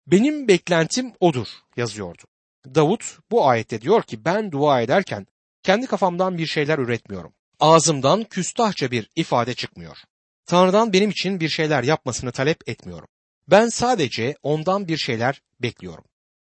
Benim 0.08 0.48
beklentim 0.48 1.14
odur 1.20 1.48
yazıyordu. 1.78 2.24
Davut 2.66 3.20
bu 3.32 3.48
ayette 3.48 3.82
diyor 3.82 4.04
ki 4.04 4.26
ben 4.26 4.52
dua 4.52 4.82
ederken 4.82 5.28
kendi 5.64 5.88
kafamdan 5.88 6.38
bir 6.38 6.46
şeyler 6.46 6.80
üretmiyorum. 6.80 7.34
Ağzımdan 7.60 8.24
küstahça 8.24 8.92
bir 8.92 9.10
ifade 9.16 9.54
çıkmıyor. 9.54 9.98
Tanrı'dan 10.46 10.94
benim 10.94 11.10
için 11.10 11.40
bir 11.40 11.50
şeyler 11.50 11.84
yapmasını 11.84 12.32
talep 12.32 12.70
etmiyorum. 12.70 13.08
Ben 13.48 13.70
sadece 13.70 14.36
ondan 14.44 14.88
bir 14.88 14.98
şeyler 14.98 15.42
bekliyorum. 15.62 16.04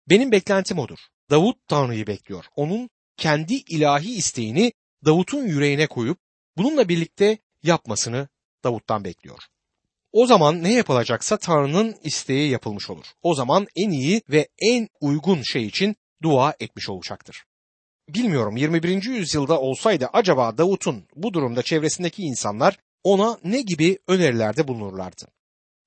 Benim 0.09 0.31
beklentim 0.31 0.79
odur. 0.79 0.97
Davut 1.29 1.67
Tanrı'yı 1.67 2.07
bekliyor. 2.07 2.45
Onun 2.55 2.89
kendi 3.17 3.53
ilahi 3.53 4.15
isteğini 4.15 4.73
Davut'un 5.05 5.47
yüreğine 5.47 5.87
koyup 5.87 6.19
bununla 6.57 6.89
birlikte 6.89 7.37
yapmasını 7.63 8.27
Davut'tan 8.63 9.03
bekliyor. 9.03 9.39
O 10.13 10.25
zaman 10.25 10.63
ne 10.63 10.73
yapılacaksa 10.73 11.37
Tanrı'nın 11.37 11.95
isteği 12.03 12.49
yapılmış 12.49 12.89
olur. 12.89 13.05
O 13.21 13.35
zaman 13.35 13.67
en 13.75 13.89
iyi 13.89 14.21
ve 14.29 14.47
en 14.61 14.87
uygun 15.01 15.41
şey 15.41 15.65
için 15.65 15.95
dua 16.23 16.53
etmiş 16.59 16.89
olacaktır. 16.89 17.43
Bilmiyorum 18.09 18.57
21. 18.57 19.03
yüzyılda 19.03 19.59
olsaydı 19.59 20.09
acaba 20.13 20.57
Davut'un 20.57 21.03
bu 21.15 21.33
durumda 21.33 21.61
çevresindeki 21.61 22.21
insanlar 22.21 22.77
ona 23.03 23.37
ne 23.43 23.61
gibi 23.61 23.99
önerilerde 24.07 24.67
bulunurlardı? 24.67 25.25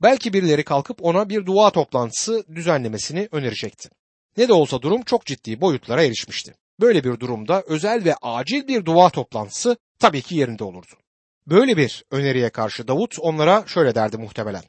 Belki 0.03 0.33
birileri 0.33 0.65
kalkıp 0.65 1.05
ona 1.05 1.29
bir 1.29 1.47
dua 1.47 1.71
toplantısı 1.71 2.45
düzenlemesini 2.55 3.29
önerecekti. 3.33 3.89
Ne 4.37 4.49
de 4.49 4.53
olsa 4.53 4.83
durum 4.83 5.03
çok 5.03 5.27
ciddi 5.27 5.61
boyutlara 5.61 6.05
erişmişti. 6.05 6.55
Böyle 6.81 7.05
bir 7.05 7.21
durumda 7.21 7.63
özel 7.67 8.05
ve 8.05 8.15
acil 8.23 8.69
bir 8.69 8.85
dua 8.85 9.11
toplantısı 9.11 9.77
tabii 9.99 10.23
ki 10.23 10.37
yerinde 10.37 10.65
olurdu. 10.65 10.95
Böyle 11.47 11.77
bir 11.77 12.05
öneriye 12.11 12.51
karşı 12.51 12.89
Davut 12.89 13.19
onlara 13.19 13.65
şöyle 13.67 13.95
derdi 13.95 14.17
muhtemelen. 14.17 14.63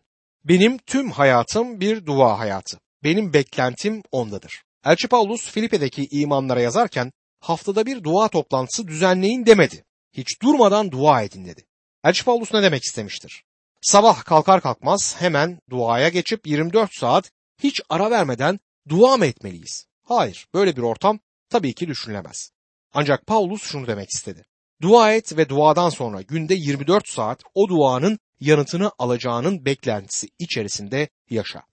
Benim 0.44 0.78
tüm 0.78 1.12
hayatım 1.12 1.80
bir 1.80 2.06
dua 2.06 2.40
hayatı. 2.40 2.80
Benim 3.04 3.34
beklentim 3.34 4.04
ondadır. 4.12 4.64
Elçi 4.86 5.08
Paulus 5.08 5.52
Filipe'deki 5.52 6.08
imanlara 6.12 6.62
yazarken 6.62 7.12
haftada 7.40 7.86
bir 7.86 8.04
dua 8.04 8.28
toplantısı 8.28 8.88
düzenleyin 8.88 9.46
demedi. 9.46 9.86
Hiç 10.14 10.42
durmadan 10.42 10.92
dua 10.92 11.22
edin 11.22 11.46
dedi. 11.46 11.66
Elçi 12.04 12.26
Paulus 12.26 12.54
ne 12.54 12.64
demek 12.64 12.84
istemiştir? 12.84 13.44
Sabah 13.82 14.24
kalkar 14.24 14.62
kalkmaz 14.62 15.16
hemen 15.20 15.60
duaya 15.70 16.10
geçip 16.10 16.48
24 16.48 16.94
saat 16.94 17.32
hiç 17.64 17.82
ara 17.90 18.12
vermeden 18.12 18.60
dua 18.90 19.18
mı 19.18 19.26
etmeliyiz? 19.26 19.86
Hayır, 20.04 20.48
böyle 20.54 20.76
bir 20.76 20.82
ortam 20.82 21.20
tabii 21.50 21.74
ki 21.74 21.88
düşünülemez. 21.88 22.52
Ancak 22.94 23.28
Paulus 23.28 23.64
şunu 23.64 23.88
demek 23.88 24.10
istedi. 24.10 24.46
Dua 24.82 25.14
et 25.14 25.38
ve 25.38 25.50
duadan 25.50 25.90
sonra 25.90 26.22
günde 26.22 26.56
24 26.56 27.08
saat 27.08 27.44
o 27.54 27.70
duanın 27.70 28.20
yanıtını 28.40 28.92
alacağının 28.98 29.66
beklentisi 29.66 30.28
içerisinde 30.40 31.10
yaşa. 31.30 31.64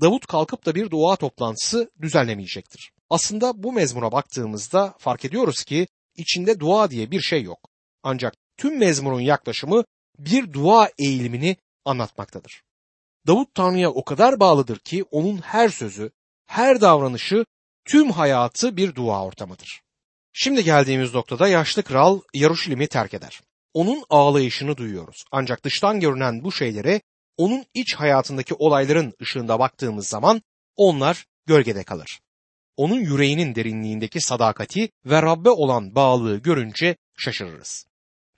Davut 0.00 0.26
kalkıp 0.26 0.66
da 0.66 0.74
bir 0.74 0.90
dua 0.90 1.16
toplantısı 1.16 1.90
düzenlemeyecektir. 2.02 2.92
Aslında 3.10 3.62
bu 3.62 3.72
mezmura 3.72 4.12
baktığımızda 4.12 4.94
fark 4.98 5.24
ediyoruz 5.24 5.64
ki 5.64 5.86
içinde 6.16 6.60
dua 6.60 6.90
diye 6.90 7.10
bir 7.10 7.20
şey 7.20 7.42
yok. 7.42 7.70
Ancak 8.02 8.34
tüm 8.56 8.78
mezmurun 8.78 9.20
yaklaşımı 9.20 9.84
bir 10.18 10.52
dua 10.52 10.90
eğilimini 10.98 11.56
anlatmaktadır. 11.84 12.62
Davut 13.26 13.54
Tanrı'ya 13.54 13.90
o 13.90 14.04
kadar 14.04 14.40
bağlıdır 14.40 14.78
ki 14.78 15.04
onun 15.10 15.38
her 15.38 15.68
sözü, 15.68 16.10
her 16.46 16.80
davranışı, 16.80 17.44
tüm 17.84 18.10
hayatı 18.10 18.76
bir 18.76 18.94
dua 18.94 19.24
ortamıdır. 19.24 19.85
Şimdi 20.38 20.64
geldiğimiz 20.64 21.14
noktada 21.14 21.48
yaşlı 21.48 21.82
kral 21.82 22.20
Yaruşilim'i 22.34 22.86
terk 22.86 23.14
eder. 23.14 23.40
Onun 23.74 24.04
ağlayışını 24.10 24.76
duyuyoruz. 24.76 25.24
Ancak 25.32 25.64
dıştan 25.64 26.00
görünen 26.00 26.44
bu 26.44 26.52
şeylere 26.52 27.00
onun 27.36 27.64
iç 27.74 27.94
hayatındaki 27.94 28.54
olayların 28.54 29.14
ışığında 29.22 29.58
baktığımız 29.58 30.08
zaman 30.08 30.42
onlar 30.76 31.26
gölgede 31.46 31.84
kalır. 31.84 32.20
Onun 32.76 33.00
yüreğinin 33.00 33.54
derinliğindeki 33.54 34.20
sadakati 34.20 34.88
ve 35.06 35.22
Rabbe 35.22 35.50
olan 35.50 35.94
bağlılığı 35.94 36.38
görünce 36.38 36.96
şaşırırız. 37.18 37.86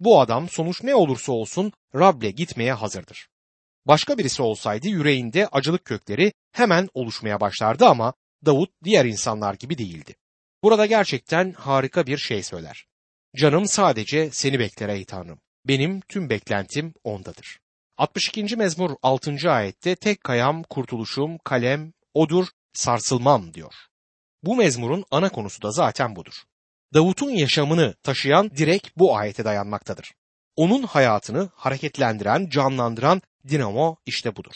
Bu 0.00 0.20
adam 0.20 0.48
sonuç 0.48 0.82
ne 0.82 0.94
olursa 0.94 1.32
olsun 1.32 1.72
Rab'le 1.94 2.30
gitmeye 2.36 2.72
hazırdır. 2.72 3.28
Başka 3.86 4.18
birisi 4.18 4.42
olsaydı 4.42 4.88
yüreğinde 4.88 5.48
acılık 5.52 5.84
kökleri 5.84 6.32
hemen 6.52 6.88
oluşmaya 6.94 7.40
başlardı 7.40 7.86
ama 7.86 8.14
Davut 8.46 8.70
diğer 8.84 9.04
insanlar 9.04 9.54
gibi 9.54 9.78
değildi. 9.78 10.14
Burada 10.62 10.86
gerçekten 10.86 11.52
harika 11.52 12.06
bir 12.06 12.18
şey 12.18 12.42
söyler. 12.42 12.86
Canım 13.36 13.66
sadece 13.66 14.30
seni 14.30 14.58
bekler 14.58 14.88
ey 14.88 15.04
Tanrım. 15.04 15.40
Benim 15.64 16.00
tüm 16.00 16.30
beklentim 16.30 16.94
ondadır. 17.04 17.60
62. 17.96 18.56
mezmur 18.56 18.90
6. 19.02 19.50
ayette 19.50 19.96
tek 19.96 20.24
kayam, 20.24 20.62
kurtuluşum, 20.62 21.38
kalem, 21.38 21.92
odur, 22.14 22.46
sarsılmam 22.72 23.54
diyor. 23.54 23.74
Bu 24.42 24.56
mezmurun 24.56 25.04
ana 25.10 25.28
konusu 25.28 25.62
da 25.62 25.70
zaten 25.70 26.16
budur. 26.16 26.34
Davut'un 26.94 27.30
yaşamını 27.30 27.94
taşıyan 28.02 28.50
direkt 28.50 28.88
bu 28.96 29.16
ayete 29.16 29.44
dayanmaktadır. 29.44 30.12
Onun 30.56 30.82
hayatını 30.82 31.50
hareketlendiren, 31.54 32.48
canlandıran 32.48 33.22
dinamo 33.48 33.96
işte 34.06 34.36
budur. 34.36 34.54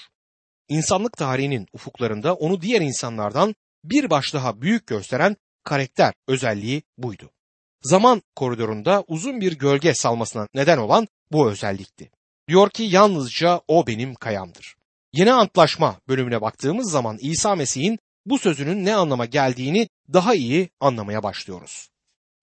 İnsanlık 0.68 1.16
tarihinin 1.16 1.66
ufuklarında 1.73 2.35
onu 2.35 2.61
diğer 2.61 2.80
insanlardan 2.80 3.54
bir 3.85 4.11
baş 4.11 4.35
daha 4.35 4.61
büyük 4.61 4.87
gösteren 4.87 5.37
karakter 5.64 6.14
özelliği 6.28 6.83
buydu. 6.99 7.31
Zaman 7.83 8.23
koridorunda 8.37 9.04
uzun 9.09 9.40
bir 9.40 9.59
gölge 9.59 9.95
salmasına 9.95 10.49
neden 10.54 10.78
olan 10.78 11.09
bu 11.33 11.50
özellikti. 11.50 12.11
Diyor 12.49 12.71
ki 12.71 12.83
yalnızca 12.83 13.61
o 13.69 13.87
benim 13.87 14.14
kayamdır. 14.14 14.76
Yeni 15.12 15.33
Antlaşma 15.33 16.00
bölümüne 16.09 16.40
baktığımız 16.40 16.90
zaman 16.90 17.19
İsa 17.21 17.57
Mesih'in 17.57 17.99
bu 18.26 18.38
sözünün 18.38 18.85
ne 18.85 18.95
anlama 18.95 19.25
geldiğini 19.26 19.88
daha 20.12 20.35
iyi 20.35 20.71
anlamaya 20.81 21.23
başlıyoruz. 21.23 21.88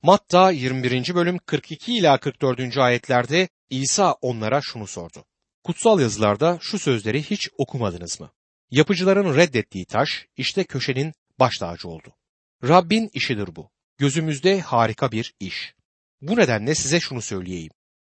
Matta 0.03 0.51
21. 0.51 1.15
bölüm 1.15 1.37
42 1.37 1.97
ila 1.97 2.17
44. 2.17 2.77
ayetlerde 2.77 3.49
İsa 3.69 4.13
onlara 4.21 4.61
şunu 4.61 4.87
sordu. 4.87 5.25
Kutsal 5.63 5.99
yazılarda 5.99 6.57
şu 6.61 6.79
sözleri 6.79 7.23
hiç 7.23 7.49
okumadınız 7.57 8.19
mı? 8.19 8.31
Yapıcıların 8.71 9.35
reddettiği 9.35 9.85
taş 9.85 10.25
işte 10.37 10.63
köşenin 10.63 11.13
baş 11.39 11.57
tacı 11.57 11.87
oldu. 11.89 12.13
Rabbin 12.63 13.09
işidir 13.13 13.55
bu. 13.55 13.69
Gözümüzde 13.97 14.61
harika 14.61 15.11
bir 15.11 15.33
iş. 15.39 15.73
Bu 16.21 16.37
nedenle 16.37 16.75
size 16.75 16.99
şunu 16.99 17.21
söyleyeyim. 17.21 17.71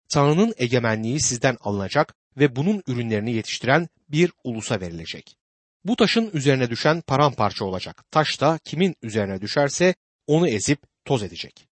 Tanrı'nın 0.08 0.54
egemenliği 0.56 1.20
sizden 1.20 1.56
alınacak 1.60 2.14
ve 2.36 2.56
bunun 2.56 2.82
ürünlerini 2.86 3.32
yetiştiren 3.32 3.88
bir 4.08 4.32
ulusa 4.44 4.80
verilecek. 4.80 5.36
Bu 5.84 5.96
taşın 5.96 6.30
üzerine 6.32 6.70
düşen 6.70 7.00
paramparça 7.00 7.64
olacak. 7.64 8.04
Taş 8.10 8.40
da 8.40 8.58
kimin 8.64 8.96
üzerine 9.02 9.40
düşerse 9.40 9.94
onu 10.26 10.48
ezip 10.48 10.82
toz 11.04 11.22
edecek. 11.22 11.68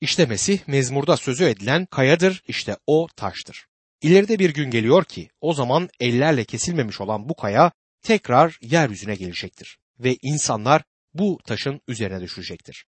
İşte 0.00 0.26
Mesih 0.26 0.60
mezmurda 0.66 1.16
sözü 1.16 1.44
edilen 1.44 1.86
kayadır, 1.86 2.42
işte 2.48 2.76
o 2.86 3.08
taştır. 3.16 3.66
İleride 4.00 4.38
bir 4.38 4.54
gün 4.54 4.70
geliyor 4.70 5.04
ki 5.04 5.28
o 5.40 5.54
zaman 5.54 5.88
ellerle 6.00 6.44
kesilmemiş 6.44 7.00
olan 7.00 7.28
bu 7.28 7.34
kaya 7.34 7.72
tekrar 8.02 8.58
yeryüzüne 8.60 9.14
gelecektir 9.14 9.78
ve 9.98 10.16
insanlar 10.22 10.82
bu 11.14 11.38
taşın 11.44 11.80
üzerine 11.88 12.20
düşecektir. 12.20 12.84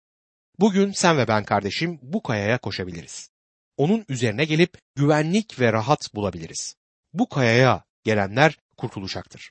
Bugün 0.59 0.93
sen 0.93 1.19
ve 1.19 1.29
ben 1.29 1.45
kardeşim 1.45 1.99
bu 2.02 2.23
kayaya 2.23 2.59
koşabiliriz. 2.59 3.31
Onun 3.76 4.05
üzerine 4.09 4.45
gelip 4.45 4.79
güvenlik 4.95 5.61
ve 5.61 5.73
rahat 5.73 6.14
bulabiliriz. 6.14 6.76
Bu 7.12 7.29
kayaya 7.29 7.85
gelenler 8.05 8.59
kurtulacaktır. 8.76 9.50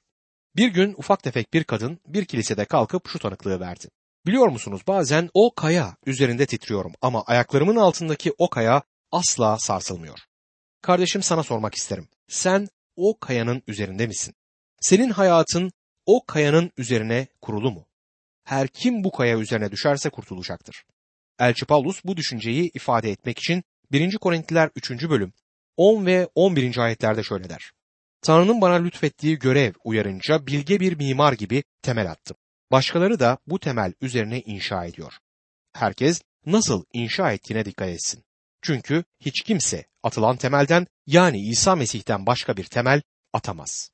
Bir 0.56 0.68
gün 0.68 0.94
ufak 0.98 1.24
tefek 1.24 1.54
bir 1.54 1.64
kadın 1.64 2.00
bir 2.08 2.26
kilisede 2.26 2.66
kalkıp 2.66 3.08
şu 3.08 3.20
tanıklığı 3.20 3.60
verdi. 3.60 3.88
Biliyor 4.26 4.48
musunuz 4.48 4.82
bazen 4.88 5.30
o 5.34 5.56
kaya 5.56 5.96
üzerinde 6.06 6.46
titriyorum 6.46 6.94
ama 7.02 7.24
ayaklarımın 7.24 7.76
altındaki 7.76 8.34
o 8.38 8.50
kaya 8.50 8.82
asla 9.12 9.58
sarsılmıyor. 9.60 10.20
Kardeşim 10.82 11.24
sana 11.24 11.44
sormak 11.44 11.76
isterim. 11.76 12.08
Sen 12.28 12.68
o 12.96 13.20
kayanın 13.20 13.64
üzerinde 13.68 14.08
misin? 14.08 14.34
Senin 14.82 15.10
hayatın 15.10 15.72
o 16.06 16.26
kayanın 16.26 16.72
üzerine 16.78 17.28
kurulu 17.42 17.72
mu? 17.72 17.86
Her 18.44 18.68
kim 18.68 19.04
bu 19.04 19.12
kaya 19.12 19.40
üzerine 19.40 19.72
düşerse 19.72 20.10
kurtulacaktır. 20.10 20.84
Elçi 21.40 21.66
Paulus 21.66 22.02
bu 22.06 22.18
düşünceyi 22.18 22.72
ifade 22.74 23.12
etmek 23.12 23.40
için 23.40 23.64
1. 23.92 24.18
Korintliler 24.18 24.70
3. 24.76 24.92
bölüm 24.92 25.34
10 25.78 26.06
ve 26.06 26.30
11. 26.36 26.78
ayetlerde 26.78 27.24
şöyle 27.24 27.50
der. 27.50 27.72
Tanrı'nın 28.22 28.62
bana 28.62 28.74
lütfettiği 28.74 29.40
görev 29.40 29.74
uyarınca 29.84 30.48
bilge 30.48 30.80
bir 30.80 30.96
mimar 30.96 31.34
gibi 31.34 31.64
temel 31.82 32.12
attım. 32.12 32.38
Başkaları 32.72 33.20
da 33.20 33.38
bu 33.48 33.60
temel 33.60 33.94
üzerine 34.02 34.42
inşa 34.42 34.86
ediyor. 34.86 35.14
Herkes 35.74 36.22
nasıl 36.46 36.86
inşa 36.94 37.32
ettiğine 37.32 37.66
dikkat 37.66 37.90
etsin. 37.90 38.24
Çünkü 38.62 39.04
hiç 39.20 39.42
kimse 39.42 39.86
atılan 40.04 40.38
temelden 40.38 40.88
yani 41.08 41.50
İsa 41.50 41.76
Mesih'ten 41.76 42.26
başka 42.26 42.58
bir 42.58 42.64
temel 42.64 43.02
atamaz. 43.34 43.90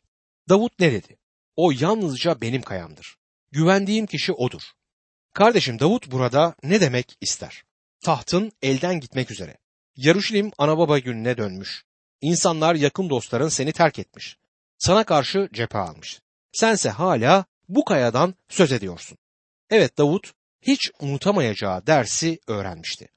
Davut 0.49 0.79
ne 0.79 0.91
dedi? 0.91 1.17
O 1.55 1.71
yalnızca 1.71 2.41
benim 2.41 2.61
kayamdır. 2.61 3.17
Güvendiğim 3.51 4.05
kişi 4.05 4.33
odur. 4.33 4.61
Kardeşim 5.33 5.79
Davut 5.79 6.11
burada 6.11 6.55
ne 6.63 6.81
demek 6.81 7.17
ister? 7.21 7.63
Tahtın 8.01 8.51
elden 8.61 8.99
gitmek 8.99 9.31
üzere. 9.31 9.57
Yaruşilim 9.95 10.51
ana 10.57 10.77
baba 10.77 10.99
gününe 10.99 11.37
dönmüş. 11.37 11.83
İnsanlar 12.21 12.75
yakın 12.75 13.09
dostların 13.09 13.49
seni 13.49 13.71
terk 13.71 13.99
etmiş. 13.99 14.37
Sana 14.77 15.03
karşı 15.03 15.49
cephe 15.53 15.77
almış. 15.77 16.19
Sense 16.51 16.89
hala 16.89 17.45
bu 17.69 17.85
kayadan 17.85 18.35
söz 18.49 18.71
ediyorsun. 18.71 19.17
Evet 19.69 19.97
Davut 19.97 20.33
hiç 20.61 20.91
unutamayacağı 20.99 21.87
dersi 21.87 22.39
öğrenmişti. 22.47 23.09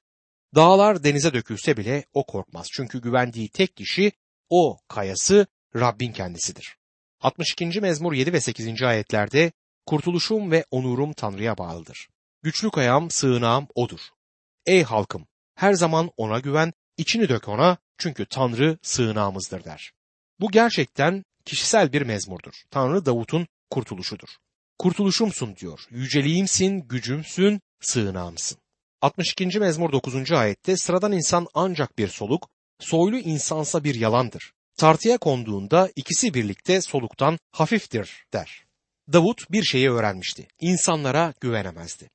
Dağlar 0.55 1.05
denize 1.05 1.33
dökülse 1.35 1.77
bile 1.77 2.05
o 2.13 2.27
korkmaz. 2.27 2.67
Çünkü 2.73 3.01
güvendiği 3.01 3.49
tek 3.49 3.77
kişi 3.77 4.13
o 4.49 4.79
kayası 4.89 5.47
Rabbin 5.77 6.13
kendisidir. 6.13 6.77
62. 7.21 7.81
mezmur 7.81 8.13
7 8.13 8.33
ve 8.33 8.41
8. 8.41 8.83
ayetlerde 8.83 9.53
kurtuluşum 9.87 10.51
ve 10.51 10.65
onurum 10.71 11.13
Tanrı'ya 11.13 11.59
bağlıdır. 11.59 12.09
Güçlü 12.43 12.71
kayam, 12.71 13.11
sığınağım 13.11 13.67
odur. 13.75 14.01
Ey 14.67 14.83
halkım, 14.83 15.27
her 15.55 15.73
zaman 15.73 16.11
ona 16.17 16.39
güven, 16.39 16.73
içini 16.97 17.29
dök 17.29 17.49
ona 17.49 17.77
çünkü 17.99 18.27
Tanrı 18.27 18.79
sığınağımızdır 18.83 19.65
der. 19.65 19.93
Bu 20.41 20.51
gerçekten 20.51 21.25
kişisel 21.45 21.93
bir 21.93 22.03
mezmurdur. 22.03 22.55
Tanrı 22.71 23.07
Davut'un 23.07 23.47
kurtuluşudur. 23.71 24.29
Kurtuluşumsun 24.79 25.57
diyor. 25.57 25.81
Yüceliğimsin, 25.91 26.89
gücümsün, 26.89 27.61
sığınağımsın. 27.81 28.59
62. 29.03 29.59
mezmur 29.59 29.93
9. 29.93 30.33
ayette 30.33 30.77
sıradan 30.77 31.13
insan 31.13 31.47
ancak 31.55 31.99
bir 31.99 32.09
soluk, 32.09 32.49
soylu 32.81 33.19
insansa 33.19 33.85
bir 33.85 33.95
yalandır. 33.95 34.53
Tartıya 34.77 35.19
konduğunda 35.19 35.91
ikisi 35.97 36.35
birlikte 36.35 36.81
soluktan 36.81 37.39
hafiftir 37.53 38.25
der. 38.33 38.65
Davut 39.13 39.51
bir 39.51 39.63
şeyi 39.63 39.91
öğrenmişti. 39.91 40.49
İnsanlara 40.61 41.35
güvenemezdi. 41.41 42.11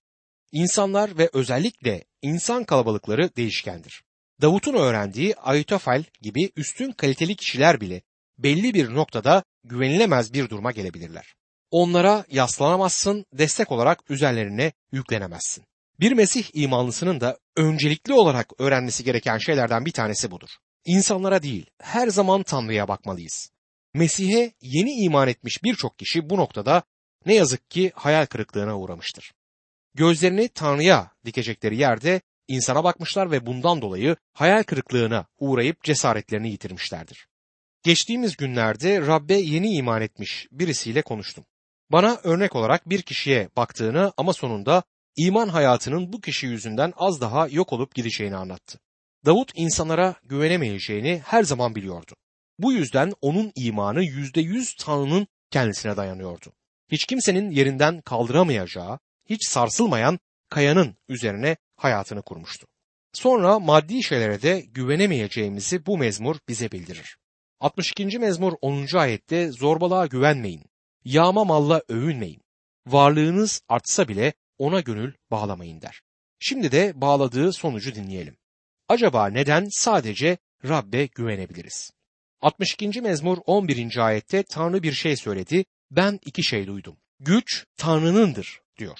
İnsanlar 0.52 1.18
ve 1.18 1.30
özellikle 1.34 2.04
insan 2.22 2.64
kalabalıkları 2.64 3.36
değişkendir. 3.36 4.04
Davut'un 4.42 4.74
öğrendiği 4.74 5.36
Ayitofel 5.36 6.04
gibi 6.22 6.52
üstün 6.56 6.92
kaliteli 6.92 7.36
kişiler 7.36 7.82
bile 7.82 8.02
belli 8.38 8.74
bir 8.74 8.94
noktada 8.94 9.44
güvenilemez 9.64 10.34
bir 10.34 10.50
duruma 10.50 10.72
gelebilirler. 10.72 11.36
Onlara 11.72 12.26
yaslanamazsın, 12.32 13.26
destek 13.34 13.72
olarak 13.72 14.12
üzerlerine 14.12 14.72
yüklenemezsin. 14.92 15.64
Bir 16.00 16.12
Mesih 16.12 16.46
imanlısının 16.54 17.22
da 17.22 17.38
öncelikli 17.56 18.14
olarak 18.14 18.54
öğrenmesi 18.60 19.04
gereken 19.04 19.38
şeylerden 19.38 19.86
bir 19.86 19.92
tanesi 19.92 20.32
budur. 20.32 20.50
İnsanlara 20.86 21.44
değil, 21.44 21.66
her 21.82 22.08
zaman 22.08 22.44
Tanrı'ya 22.44 22.88
bakmalıyız. 22.88 23.55
Mesih'e 23.96 24.54
yeni 24.62 24.92
iman 25.04 25.28
etmiş 25.28 25.64
birçok 25.64 26.00
kişi 26.00 26.30
bu 26.30 26.38
noktada 26.38 26.84
ne 27.26 27.34
yazık 27.34 27.70
ki 27.70 27.92
hayal 27.96 28.26
kırıklığına 28.26 28.80
uğramıştır. 28.80 29.34
Gözlerini 29.94 30.50
Tanrı'ya 30.50 31.12
dikecekleri 31.26 31.78
yerde 31.78 32.22
insana 32.48 32.84
bakmışlar 32.84 33.32
ve 33.32 33.46
bundan 33.46 33.82
dolayı 33.82 34.16
hayal 34.34 34.64
kırıklığına 34.64 35.26
uğrayıp 35.40 35.84
cesaretlerini 35.84 36.50
yitirmişlerdir. 36.50 37.28
Geçtiğimiz 37.84 38.38
günlerde 38.38 39.02
Rabbe 39.02 39.34
yeni 39.34 39.76
iman 39.76 40.02
etmiş 40.02 40.48
birisiyle 40.52 41.02
konuştum. 41.02 41.46
Bana 41.92 42.20
örnek 42.24 42.56
olarak 42.56 42.90
bir 42.90 43.02
kişiye 43.02 43.50
baktığını 43.58 44.14
ama 44.18 44.34
sonunda 44.34 44.84
iman 45.16 45.48
hayatının 45.48 46.14
bu 46.14 46.22
kişi 46.22 46.48
yüzünden 46.48 46.94
az 46.98 47.22
daha 47.22 47.48
yok 47.48 47.74
olup 47.74 47.96
gideceğini 47.96 48.36
anlattı. 48.36 48.80
Davut 49.26 49.52
insanlara 49.56 50.16
güvenemeyeceğini 50.24 51.22
her 51.26 51.44
zaman 51.44 51.76
biliyordu. 51.76 52.16
Bu 52.60 52.74
yüzden 52.74 53.14
onun 53.22 53.52
imanı 53.56 54.04
yüzde 54.04 54.42
yüz 54.42 54.76
Tanrı'nın 54.76 55.28
kendisine 55.52 55.98
dayanıyordu. 55.98 56.54
Hiç 56.92 57.06
kimsenin 57.06 57.52
yerinden 57.52 58.02
kaldıramayacağı, 58.02 59.00
hiç 59.26 59.48
sarsılmayan 59.48 60.20
kayanın 60.50 60.96
üzerine 61.10 61.58
hayatını 61.76 62.22
kurmuştu. 62.22 62.68
Sonra 63.14 63.60
maddi 63.60 64.04
şeylere 64.04 64.42
de 64.42 64.60
güvenemeyeceğimizi 64.60 65.86
bu 65.86 65.98
mezmur 65.98 66.36
bize 66.50 66.72
bildirir. 66.72 67.18
62. 67.60 68.20
mezmur 68.20 68.54
10. 68.62 68.98
ayette 68.98 69.52
zorbalığa 69.52 70.06
güvenmeyin, 70.06 70.66
yağma 71.06 71.44
malla 71.44 71.82
övünmeyin, 71.90 72.42
varlığınız 72.88 73.62
artsa 73.70 74.08
bile 74.08 74.34
ona 74.58 74.80
gönül 74.80 75.14
bağlamayın 75.32 75.82
der. 75.82 76.02
Şimdi 76.40 76.72
de 76.72 77.02
bağladığı 77.02 77.54
sonucu 77.54 77.96
dinleyelim. 77.96 78.38
Acaba 78.90 79.28
neden 79.28 79.68
sadece 79.72 80.38
Rabbe 80.66 81.06
güvenebiliriz? 81.06 81.92
62. 82.46 83.02
mezmur 83.02 83.38
11. 83.46 83.98
ayette 83.98 84.44
Tanrı 84.44 84.84
bir 84.84 84.94
şey 84.94 85.18
söyledi, 85.18 85.66
ben 85.92 86.20
iki 86.26 86.44
şey 86.44 86.68
duydum. 86.68 86.98
Güç 87.20 87.66
Tanrı'nındır 87.78 88.62
diyor. 88.78 89.00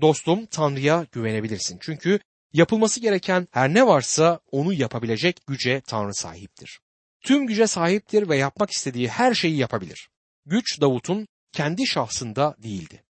Dostum 0.00 0.46
Tanrı'ya 0.46 1.06
güvenebilirsin 1.12 1.78
çünkü 1.80 2.20
yapılması 2.52 3.00
gereken 3.00 3.48
her 3.50 3.74
ne 3.74 3.86
varsa 3.86 4.40
onu 4.50 4.72
yapabilecek 4.72 5.40
güce 5.46 5.82
Tanrı 5.86 6.14
sahiptir. 6.14 6.80
Tüm 7.24 7.46
güce 7.46 7.66
sahiptir 7.66 8.28
ve 8.28 8.36
yapmak 8.36 8.70
istediği 8.70 9.08
her 9.08 9.34
şeyi 9.34 9.56
yapabilir. 9.56 10.08
Güç 10.46 10.80
Davut'un 10.80 11.28
kendi 11.52 11.86
şahsında 11.86 12.56
değildi. 12.62 13.04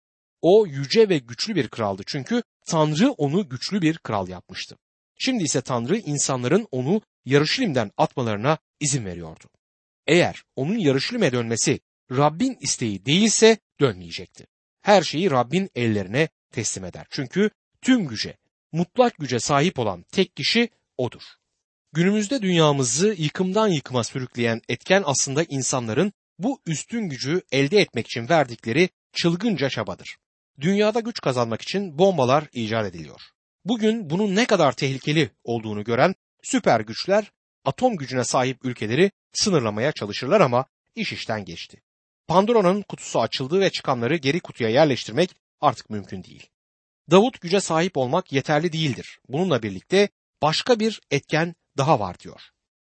O 0.41 0.65
yüce 0.67 1.09
ve 1.09 1.17
güçlü 1.17 1.55
bir 1.55 1.67
kraldı 1.67 2.03
çünkü 2.07 2.43
Tanrı 2.67 3.11
onu 3.11 3.49
güçlü 3.49 3.81
bir 3.81 3.97
kral 3.97 4.27
yapmıştı. 4.27 4.77
Şimdi 5.19 5.43
ise 5.43 5.61
Tanrı 5.61 5.97
insanların 5.97 6.67
onu 6.71 7.01
Yarışilim'den 7.25 7.91
atmalarına 7.97 8.57
izin 8.79 9.05
veriyordu. 9.05 9.52
Eğer 10.07 10.43
onun 10.55 10.77
Yarışilim'e 10.77 11.31
dönmesi 11.31 11.79
Rabbin 12.11 12.57
isteği 12.61 13.05
değilse 13.05 13.57
dönmeyecekti. 13.79 14.47
Her 14.81 15.01
şeyi 15.01 15.31
Rabbin 15.31 15.69
ellerine 15.75 16.29
teslim 16.51 16.85
eder. 16.85 17.07
Çünkü 17.09 17.49
tüm 17.81 18.07
güce, 18.07 18.37
mutlak 18.71 19.17
güce 19.17 19.39
sahip 19.39 19.79
olan 19.79 20.05
tek 20.11 20.35
kişi 20.35 20.69
odur. 20.97 21.21
Günümüzde 21.93 22.41
dünyamızı 22.41 23.15
yıkımdan 23.17 23.67
yıkıma 23.67 24.03
sürükleyen 24.03 24.61
etken 24.69 25.03
aslında 25.05 25.43
insanların 25.43 26.13
bu 26.39 26.61
üstün 26.65 27.09
gücü 27.09 27.41
elde 27.51 27.79
etmek 27.79 28.07
için 28.07 28.29
verdikleri 28.29 28.89
çılgınca 29.13 29.69
çabadır. 29.69 30.17
Dünyada 30.59 30.99
güç 30.99 31.21
kazanmak 31.21 31.61
için 31.61 31.97
bombalar 31.97 32.47
icat 32.53 32.85
ediliyor. 32.85 33.21
Bugün 33.65 34.09
bunun 34.09 34.35
ne 34.35 34.45
kadar 34.45 34.71
tehlikeli 34.71 35.29
olduğunu 35.43 35.83
gören 35.83 36.15
süper 36.43 36.79
güçler 36.79 37.31
atom 37.65 37.97
gücüne 37.97 38.23
sahip 38.23 38.65
ülkeleri 38.65 39.11
sınırlamaya 39.33 39.91
çalışırlar 39.91 40.41
ama 40.41 40.65
iş 40.95 41.13
işten 41.13 41.45
geçti. 41.45 41.81
Pandora'nın 42.27 42.81
kutusu 42.81 43.21
açıldı 43.21 43.59
ve 43.59 43.69
çıkanları 43.69 44.15
geri 44.15 44.39
kutuya 44.39 44.69
yerleştirmek 44.69 45.35
artık 45.61 45.89
mümkün 45.89 46.23
değil. 46.23 46.49
Davut 47.11 47.41
güce 47.41 47.59
sahip 47.59 47.97
olmak 47.97 48.31
yeterli 48.31 48.73
değildir. 48.73 49.19
Bununla 49.29 49.63
birlikte 49.63 50.09
başka 50.41 50.79
bir 50.79 51.01
etken 51.11 51.55
daha 51.77 51.99
var 51.99 52.19
diyor. 52.19 52.41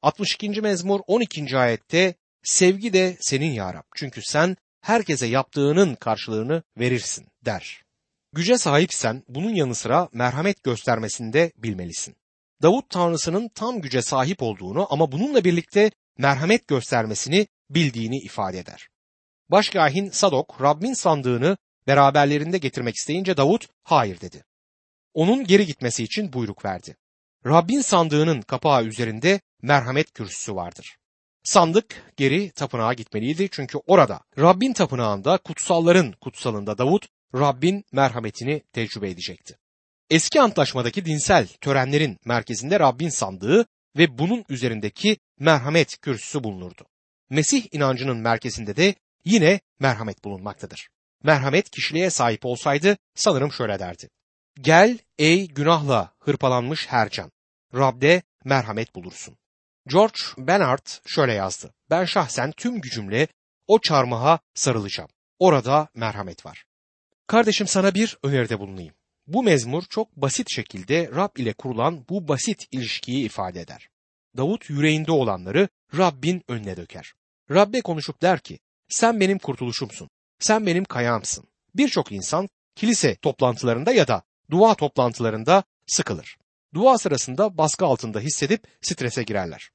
62. 0.02 0.62
mezmur 0.62 1.00
12. 1.08 1.58
ayette 1.58 2.16
sevgi 2.44 2.94
de 2.94 3.18
senin 3.20 3.52
ya 3.52 3.74
Rab. 3.74 3.84
Çünkü 3.96 4.22
sen 4.22 4.58
herkese 4.82 5.26
yaptığının 5.26 5.96
karşılığını 5.96 6.64
verirsin 6.78 7.28
der. 7.46 7.82
Güce 8.34 8.58
sahipsen 8.58 9.24
bunun 9.28 9.54
yanı 9.56 9.76
sıra 9.76 10.10
merhamet 10.14 10.64
göstermesini 10.64 11.34
de 11.34 11.52
bilmelisin. 11.58 12.16
Davut 12.62 12.90
Tanrısının 12.90 13.50
tam 13.50 13.82
güce 13.82 14.02
sahip 14.02 14.44
olduğunu 14.44 14.88
ama 14.90 15.12
bununla 15.12 15.44
birlikte 15.44 15.92
merhamet 16.18 16.68
göstermesini 16.68 17.48
bildiğini 17.70 18.18
ifade 18.18 18.60
eder. 18.60 18.88
Başkahin 19.50 20.10
Sadok 20.10 20.62
Rabbin 20.62 20.94
sandığını 20.94 21.58
beraberlerinde 21.88 22.58
getirmek 22.58 22.96
isteyince 22.96 23.38
Davut 23.38 23.68
hayır 23.84 24.22
dedi. 24.22 24.44
Onun 25.14 25.44
geri 25.44 25.66
gitmesi 25.66 26.04
için 26.04 26.34
buyruk 26.34 26.66
verdi. 26.66 26.98
Rabbin 27.46 27.82
sandığının 27.82 28.42
kapağı 28.42 28.84
üzerinde 28.84 29.42
merhamet 29.62 30.14
kürsüsü 30.14 30.56
vardır. 30.56 30.98
Sandık 31.44 32.14
geri 32.18 32.52
tapınağa 32.52 32.94
gitmeliydi 32.94 33.50
çünkü 33.52 33.78
orada 33.78 34.22
Rabbin 34.40 34.74
tapınağında 34.74 35.38
kutsalların 35.38 36.12
kutsalında 36.12 36.78
Davut 36.78 37.08
Rabbin 37.34 37.84
merhametini 37.92 38.64
tecrübe 38.74 39.10
edecekti. 39.10 39.58
Eski 40.10 40.42
antlaşmadaki 40.42 41.06
dinsel 41.06 41.48
törenlerin 41.48 42.18
merkezinde 42.26 42.80
Rabbin 42.80 43.10
sandığı 43.10 43.66
ve 43.98 44.18
bunun 44.18 44.46
üzerindeki 44.50 45.18
merhamet 45.40 45.98
kürsüsü 46.02 46.44
bulunurdu. 46.44 46.86
Mesih 47.30 47.68
inancının 47.72 48.18
merkezinde 48.18 48.76
de 48.76 48.96
yine 49.26 49.60
merhamet 49.80 50.24
bulunmaktadır. 50.24 50.90
Merhamet 51.24 51.70
kişiliğe 51.70 52.10
sahip 52.10 52.46
olsaydı 52.46 52.98
sanırım 53.16 53.52
şöyle 53.52 53.80
derdi. 53.80 54.10
Gel 54.62 55.00
ey 55.18 55.48
günahla 55.48 56.14
hırpalanmış 56.20 56.88
her 56.88 57.10
can. 57.10 57.32
Rab'de 57.74 58.22
merhamet 58.46 58.96
bulursun. 58.96 59.38
George 59.88 60.20
Bernard 60.38 60.88
şöyle 61.06 61.34
yazdı. 61.34 61.74
Ben 61.90 62.06
şahsen 62.06 62.52
tüm 62.52 62.82
gücümle 62.82 63.28
o 63.68 63.80
çarmıha 63.82 64.40
sarılacağım. 64.54 65.10
Orada 65.40 65.88
merhamet 65.96 66.46
var. 66.46 66.66
Kardeşim 67.28 67.68
sana 67.68 67.94
bir 67.94 68.18
öneride 68.24 68.60
bulunayım. 68.60 68.94
Bu 69.28 69.44
mezmur 69.44 69.84
çok 69.90 70.16
basit 70.16 70.52
şekilde 70.52 71.12
Rab 71.16 71.38
ile 71.38 71.54
kurulan 71.54 72.06
bu 72.10 72.28
basit 72.28 72.68
ilişkiyi 72.72 73.26
ifade 73.26 73.62
eder. 73.62 73.90
Davut 74.38 74.70
yüreğinde 74.70 75.12
olanları 75.12 75.70
Rabbin 75.98 76.44
önüne 76.48 76.78
döker. 76.78 77.14
Rabbe 77.52 77.82
konuşup 77.82 78.22
der 78.22 78.40
ki, 78.40 78.60
sen 78.90 79.20
benim 79.20 79.40
kurtuluşumsun, 79.40 80.10
sen 80.40 80.66
benim 80.66 80.86
kayağımsın. 80.86 81.46
Birçok 81.76 82.12
insan 82.12 82.50
kilise 82.76 83.16
toplantılarında 83.16 83.92
ya 83.92 84.08
da 84.08 84.24
dua 84.52 84.76
toplantılarında 84.76 85.64
sıkılır. 85.88 86.38
Dua 86.74 86.98
sırasında 86.98 87.58
baskı 87.58 87.86
altında 87.86 88.20
hissedip 88.20 88.68
strese 88.82 89.24
girerler. 89.24 89.70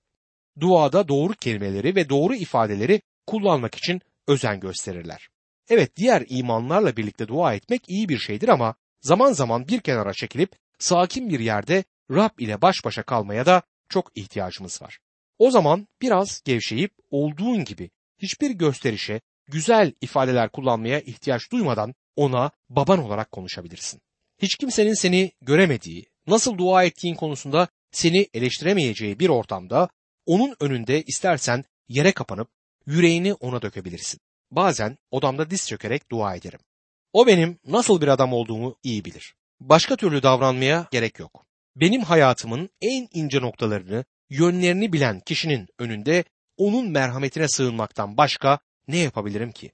Duada 0.60 1.08
doğru 1.08 1.32
kelimeleri 1.32 1.94
ve 1.96 2.08
doğru 2.08 2.34
ifadeleri 2.34 3.02
kullanmak 3.26 3.74
için 3.74 4.00
özen 4.28 4.60
gösterirler. 4.60 5.28
Evet 5.68 5.96
diğer 5.96 6.24
imanlarla 6.28 6.96
birlikte 6.96 7.28
dua 7.28 7.54
etmek 7.54 7.88
iyi 7.88 8.08
bir 8.08 8.18
şeydir 8.18 8.48
ama 8.48 8.74
zaman 9.02 9.32
zaman 9.32 9.68
bir 9.68 9.80
kenara 9.80 10.12
çekilip 10.12 10.52
sakin 10.78 11.28
bir 11.30 11.40
yerde 11.40 11.84
Rab 12.10 12.38
ile 12.38 12.62
baş 12.62 12.84
başa 12.84 13.02
kalmaya 13.02 13.46
da 13.46 13.62
çok 13.88 14.12
ihtiyacımız 14.14 14.82
var. 14.82 14.98
O 15.38 15.50
zaman 15.50 15.88
biraz 16.02 16.42
gevşeyip 16.44 16.92
olduğun 17.10 17.64
gibi 17.64 17.90
hiçbir 18.18 18.50
gösterişe 18.50 19.20
güzel 19.46 19.92
ifadeler 20.00 20.48
kullanmaya 20.48 21.00
ihtiyaç 21.00 21.52
duymadan 21.52 21.94
ona 22.16 22.50
baban 22.68 23.04
olarak 23.04 23.32
konuşabilirsin. 23.32 24.00
Hiç 24.38 24.56
kimsenin 24.56 24.94
seni 24.94 25.32
göremediği, 25.42 26.06
nasıl 26.26 26.58
dua 26.58 26.84
ettiğin 26.84 27.14
konusunda 27.14 27.68
seni 27.90 28.28
eleştiremeyeceği 28.34 29.18
bir 29.18 29.28
ortamda 29.28 29.88
onun 30.26 30.56
önünde 30.60 31.02
istersen 31.02 31.64
yere 31.88 32.12
kapanıp 32.12 32.48
yüreğini 32.86 33.34
ona 33.34 33.62
dökebilirsin. 33.62 34.20
Bazen 34.50 34.98
odamda 35.10 35.50
diz 35.50 35.68
çökerek 35.68 36.10
dua 36.10 36.34
ederim. 36.34 36.60
O 37.12 37.26
benim 37.26 37.58
nasıl 37.66 38.00
bir 38.00 38.08
adam 38.08 38.32
olduğumu 38.32 38.76
iyi 38.82 39.04
bilir. 39.04 39.34
Başka 39.60 39.96
türlü 39.96 40.22
davranmaya 40.22 40.86
gerek 40.90 41.18
yok. 41.18 41.46
Benim 41.76 42.02
hayatımın 42.02 42.70
en 42.80 43.08
ince 43.12 43.40
noktalarını, 43.40 44.04
yönlerini 44.30 44.92
bilen 44.92 45.20
kişinin 45.20 45.68
önünde 45.78 46.24
onun 46.56 46.90
merhametine 46.90 47.48
sığınmaktan 47.48 48.16
başka 48.16 48.58
ne 48.88 48.98
yapabilirim 48.98 49.52
ki? 49.52 49.70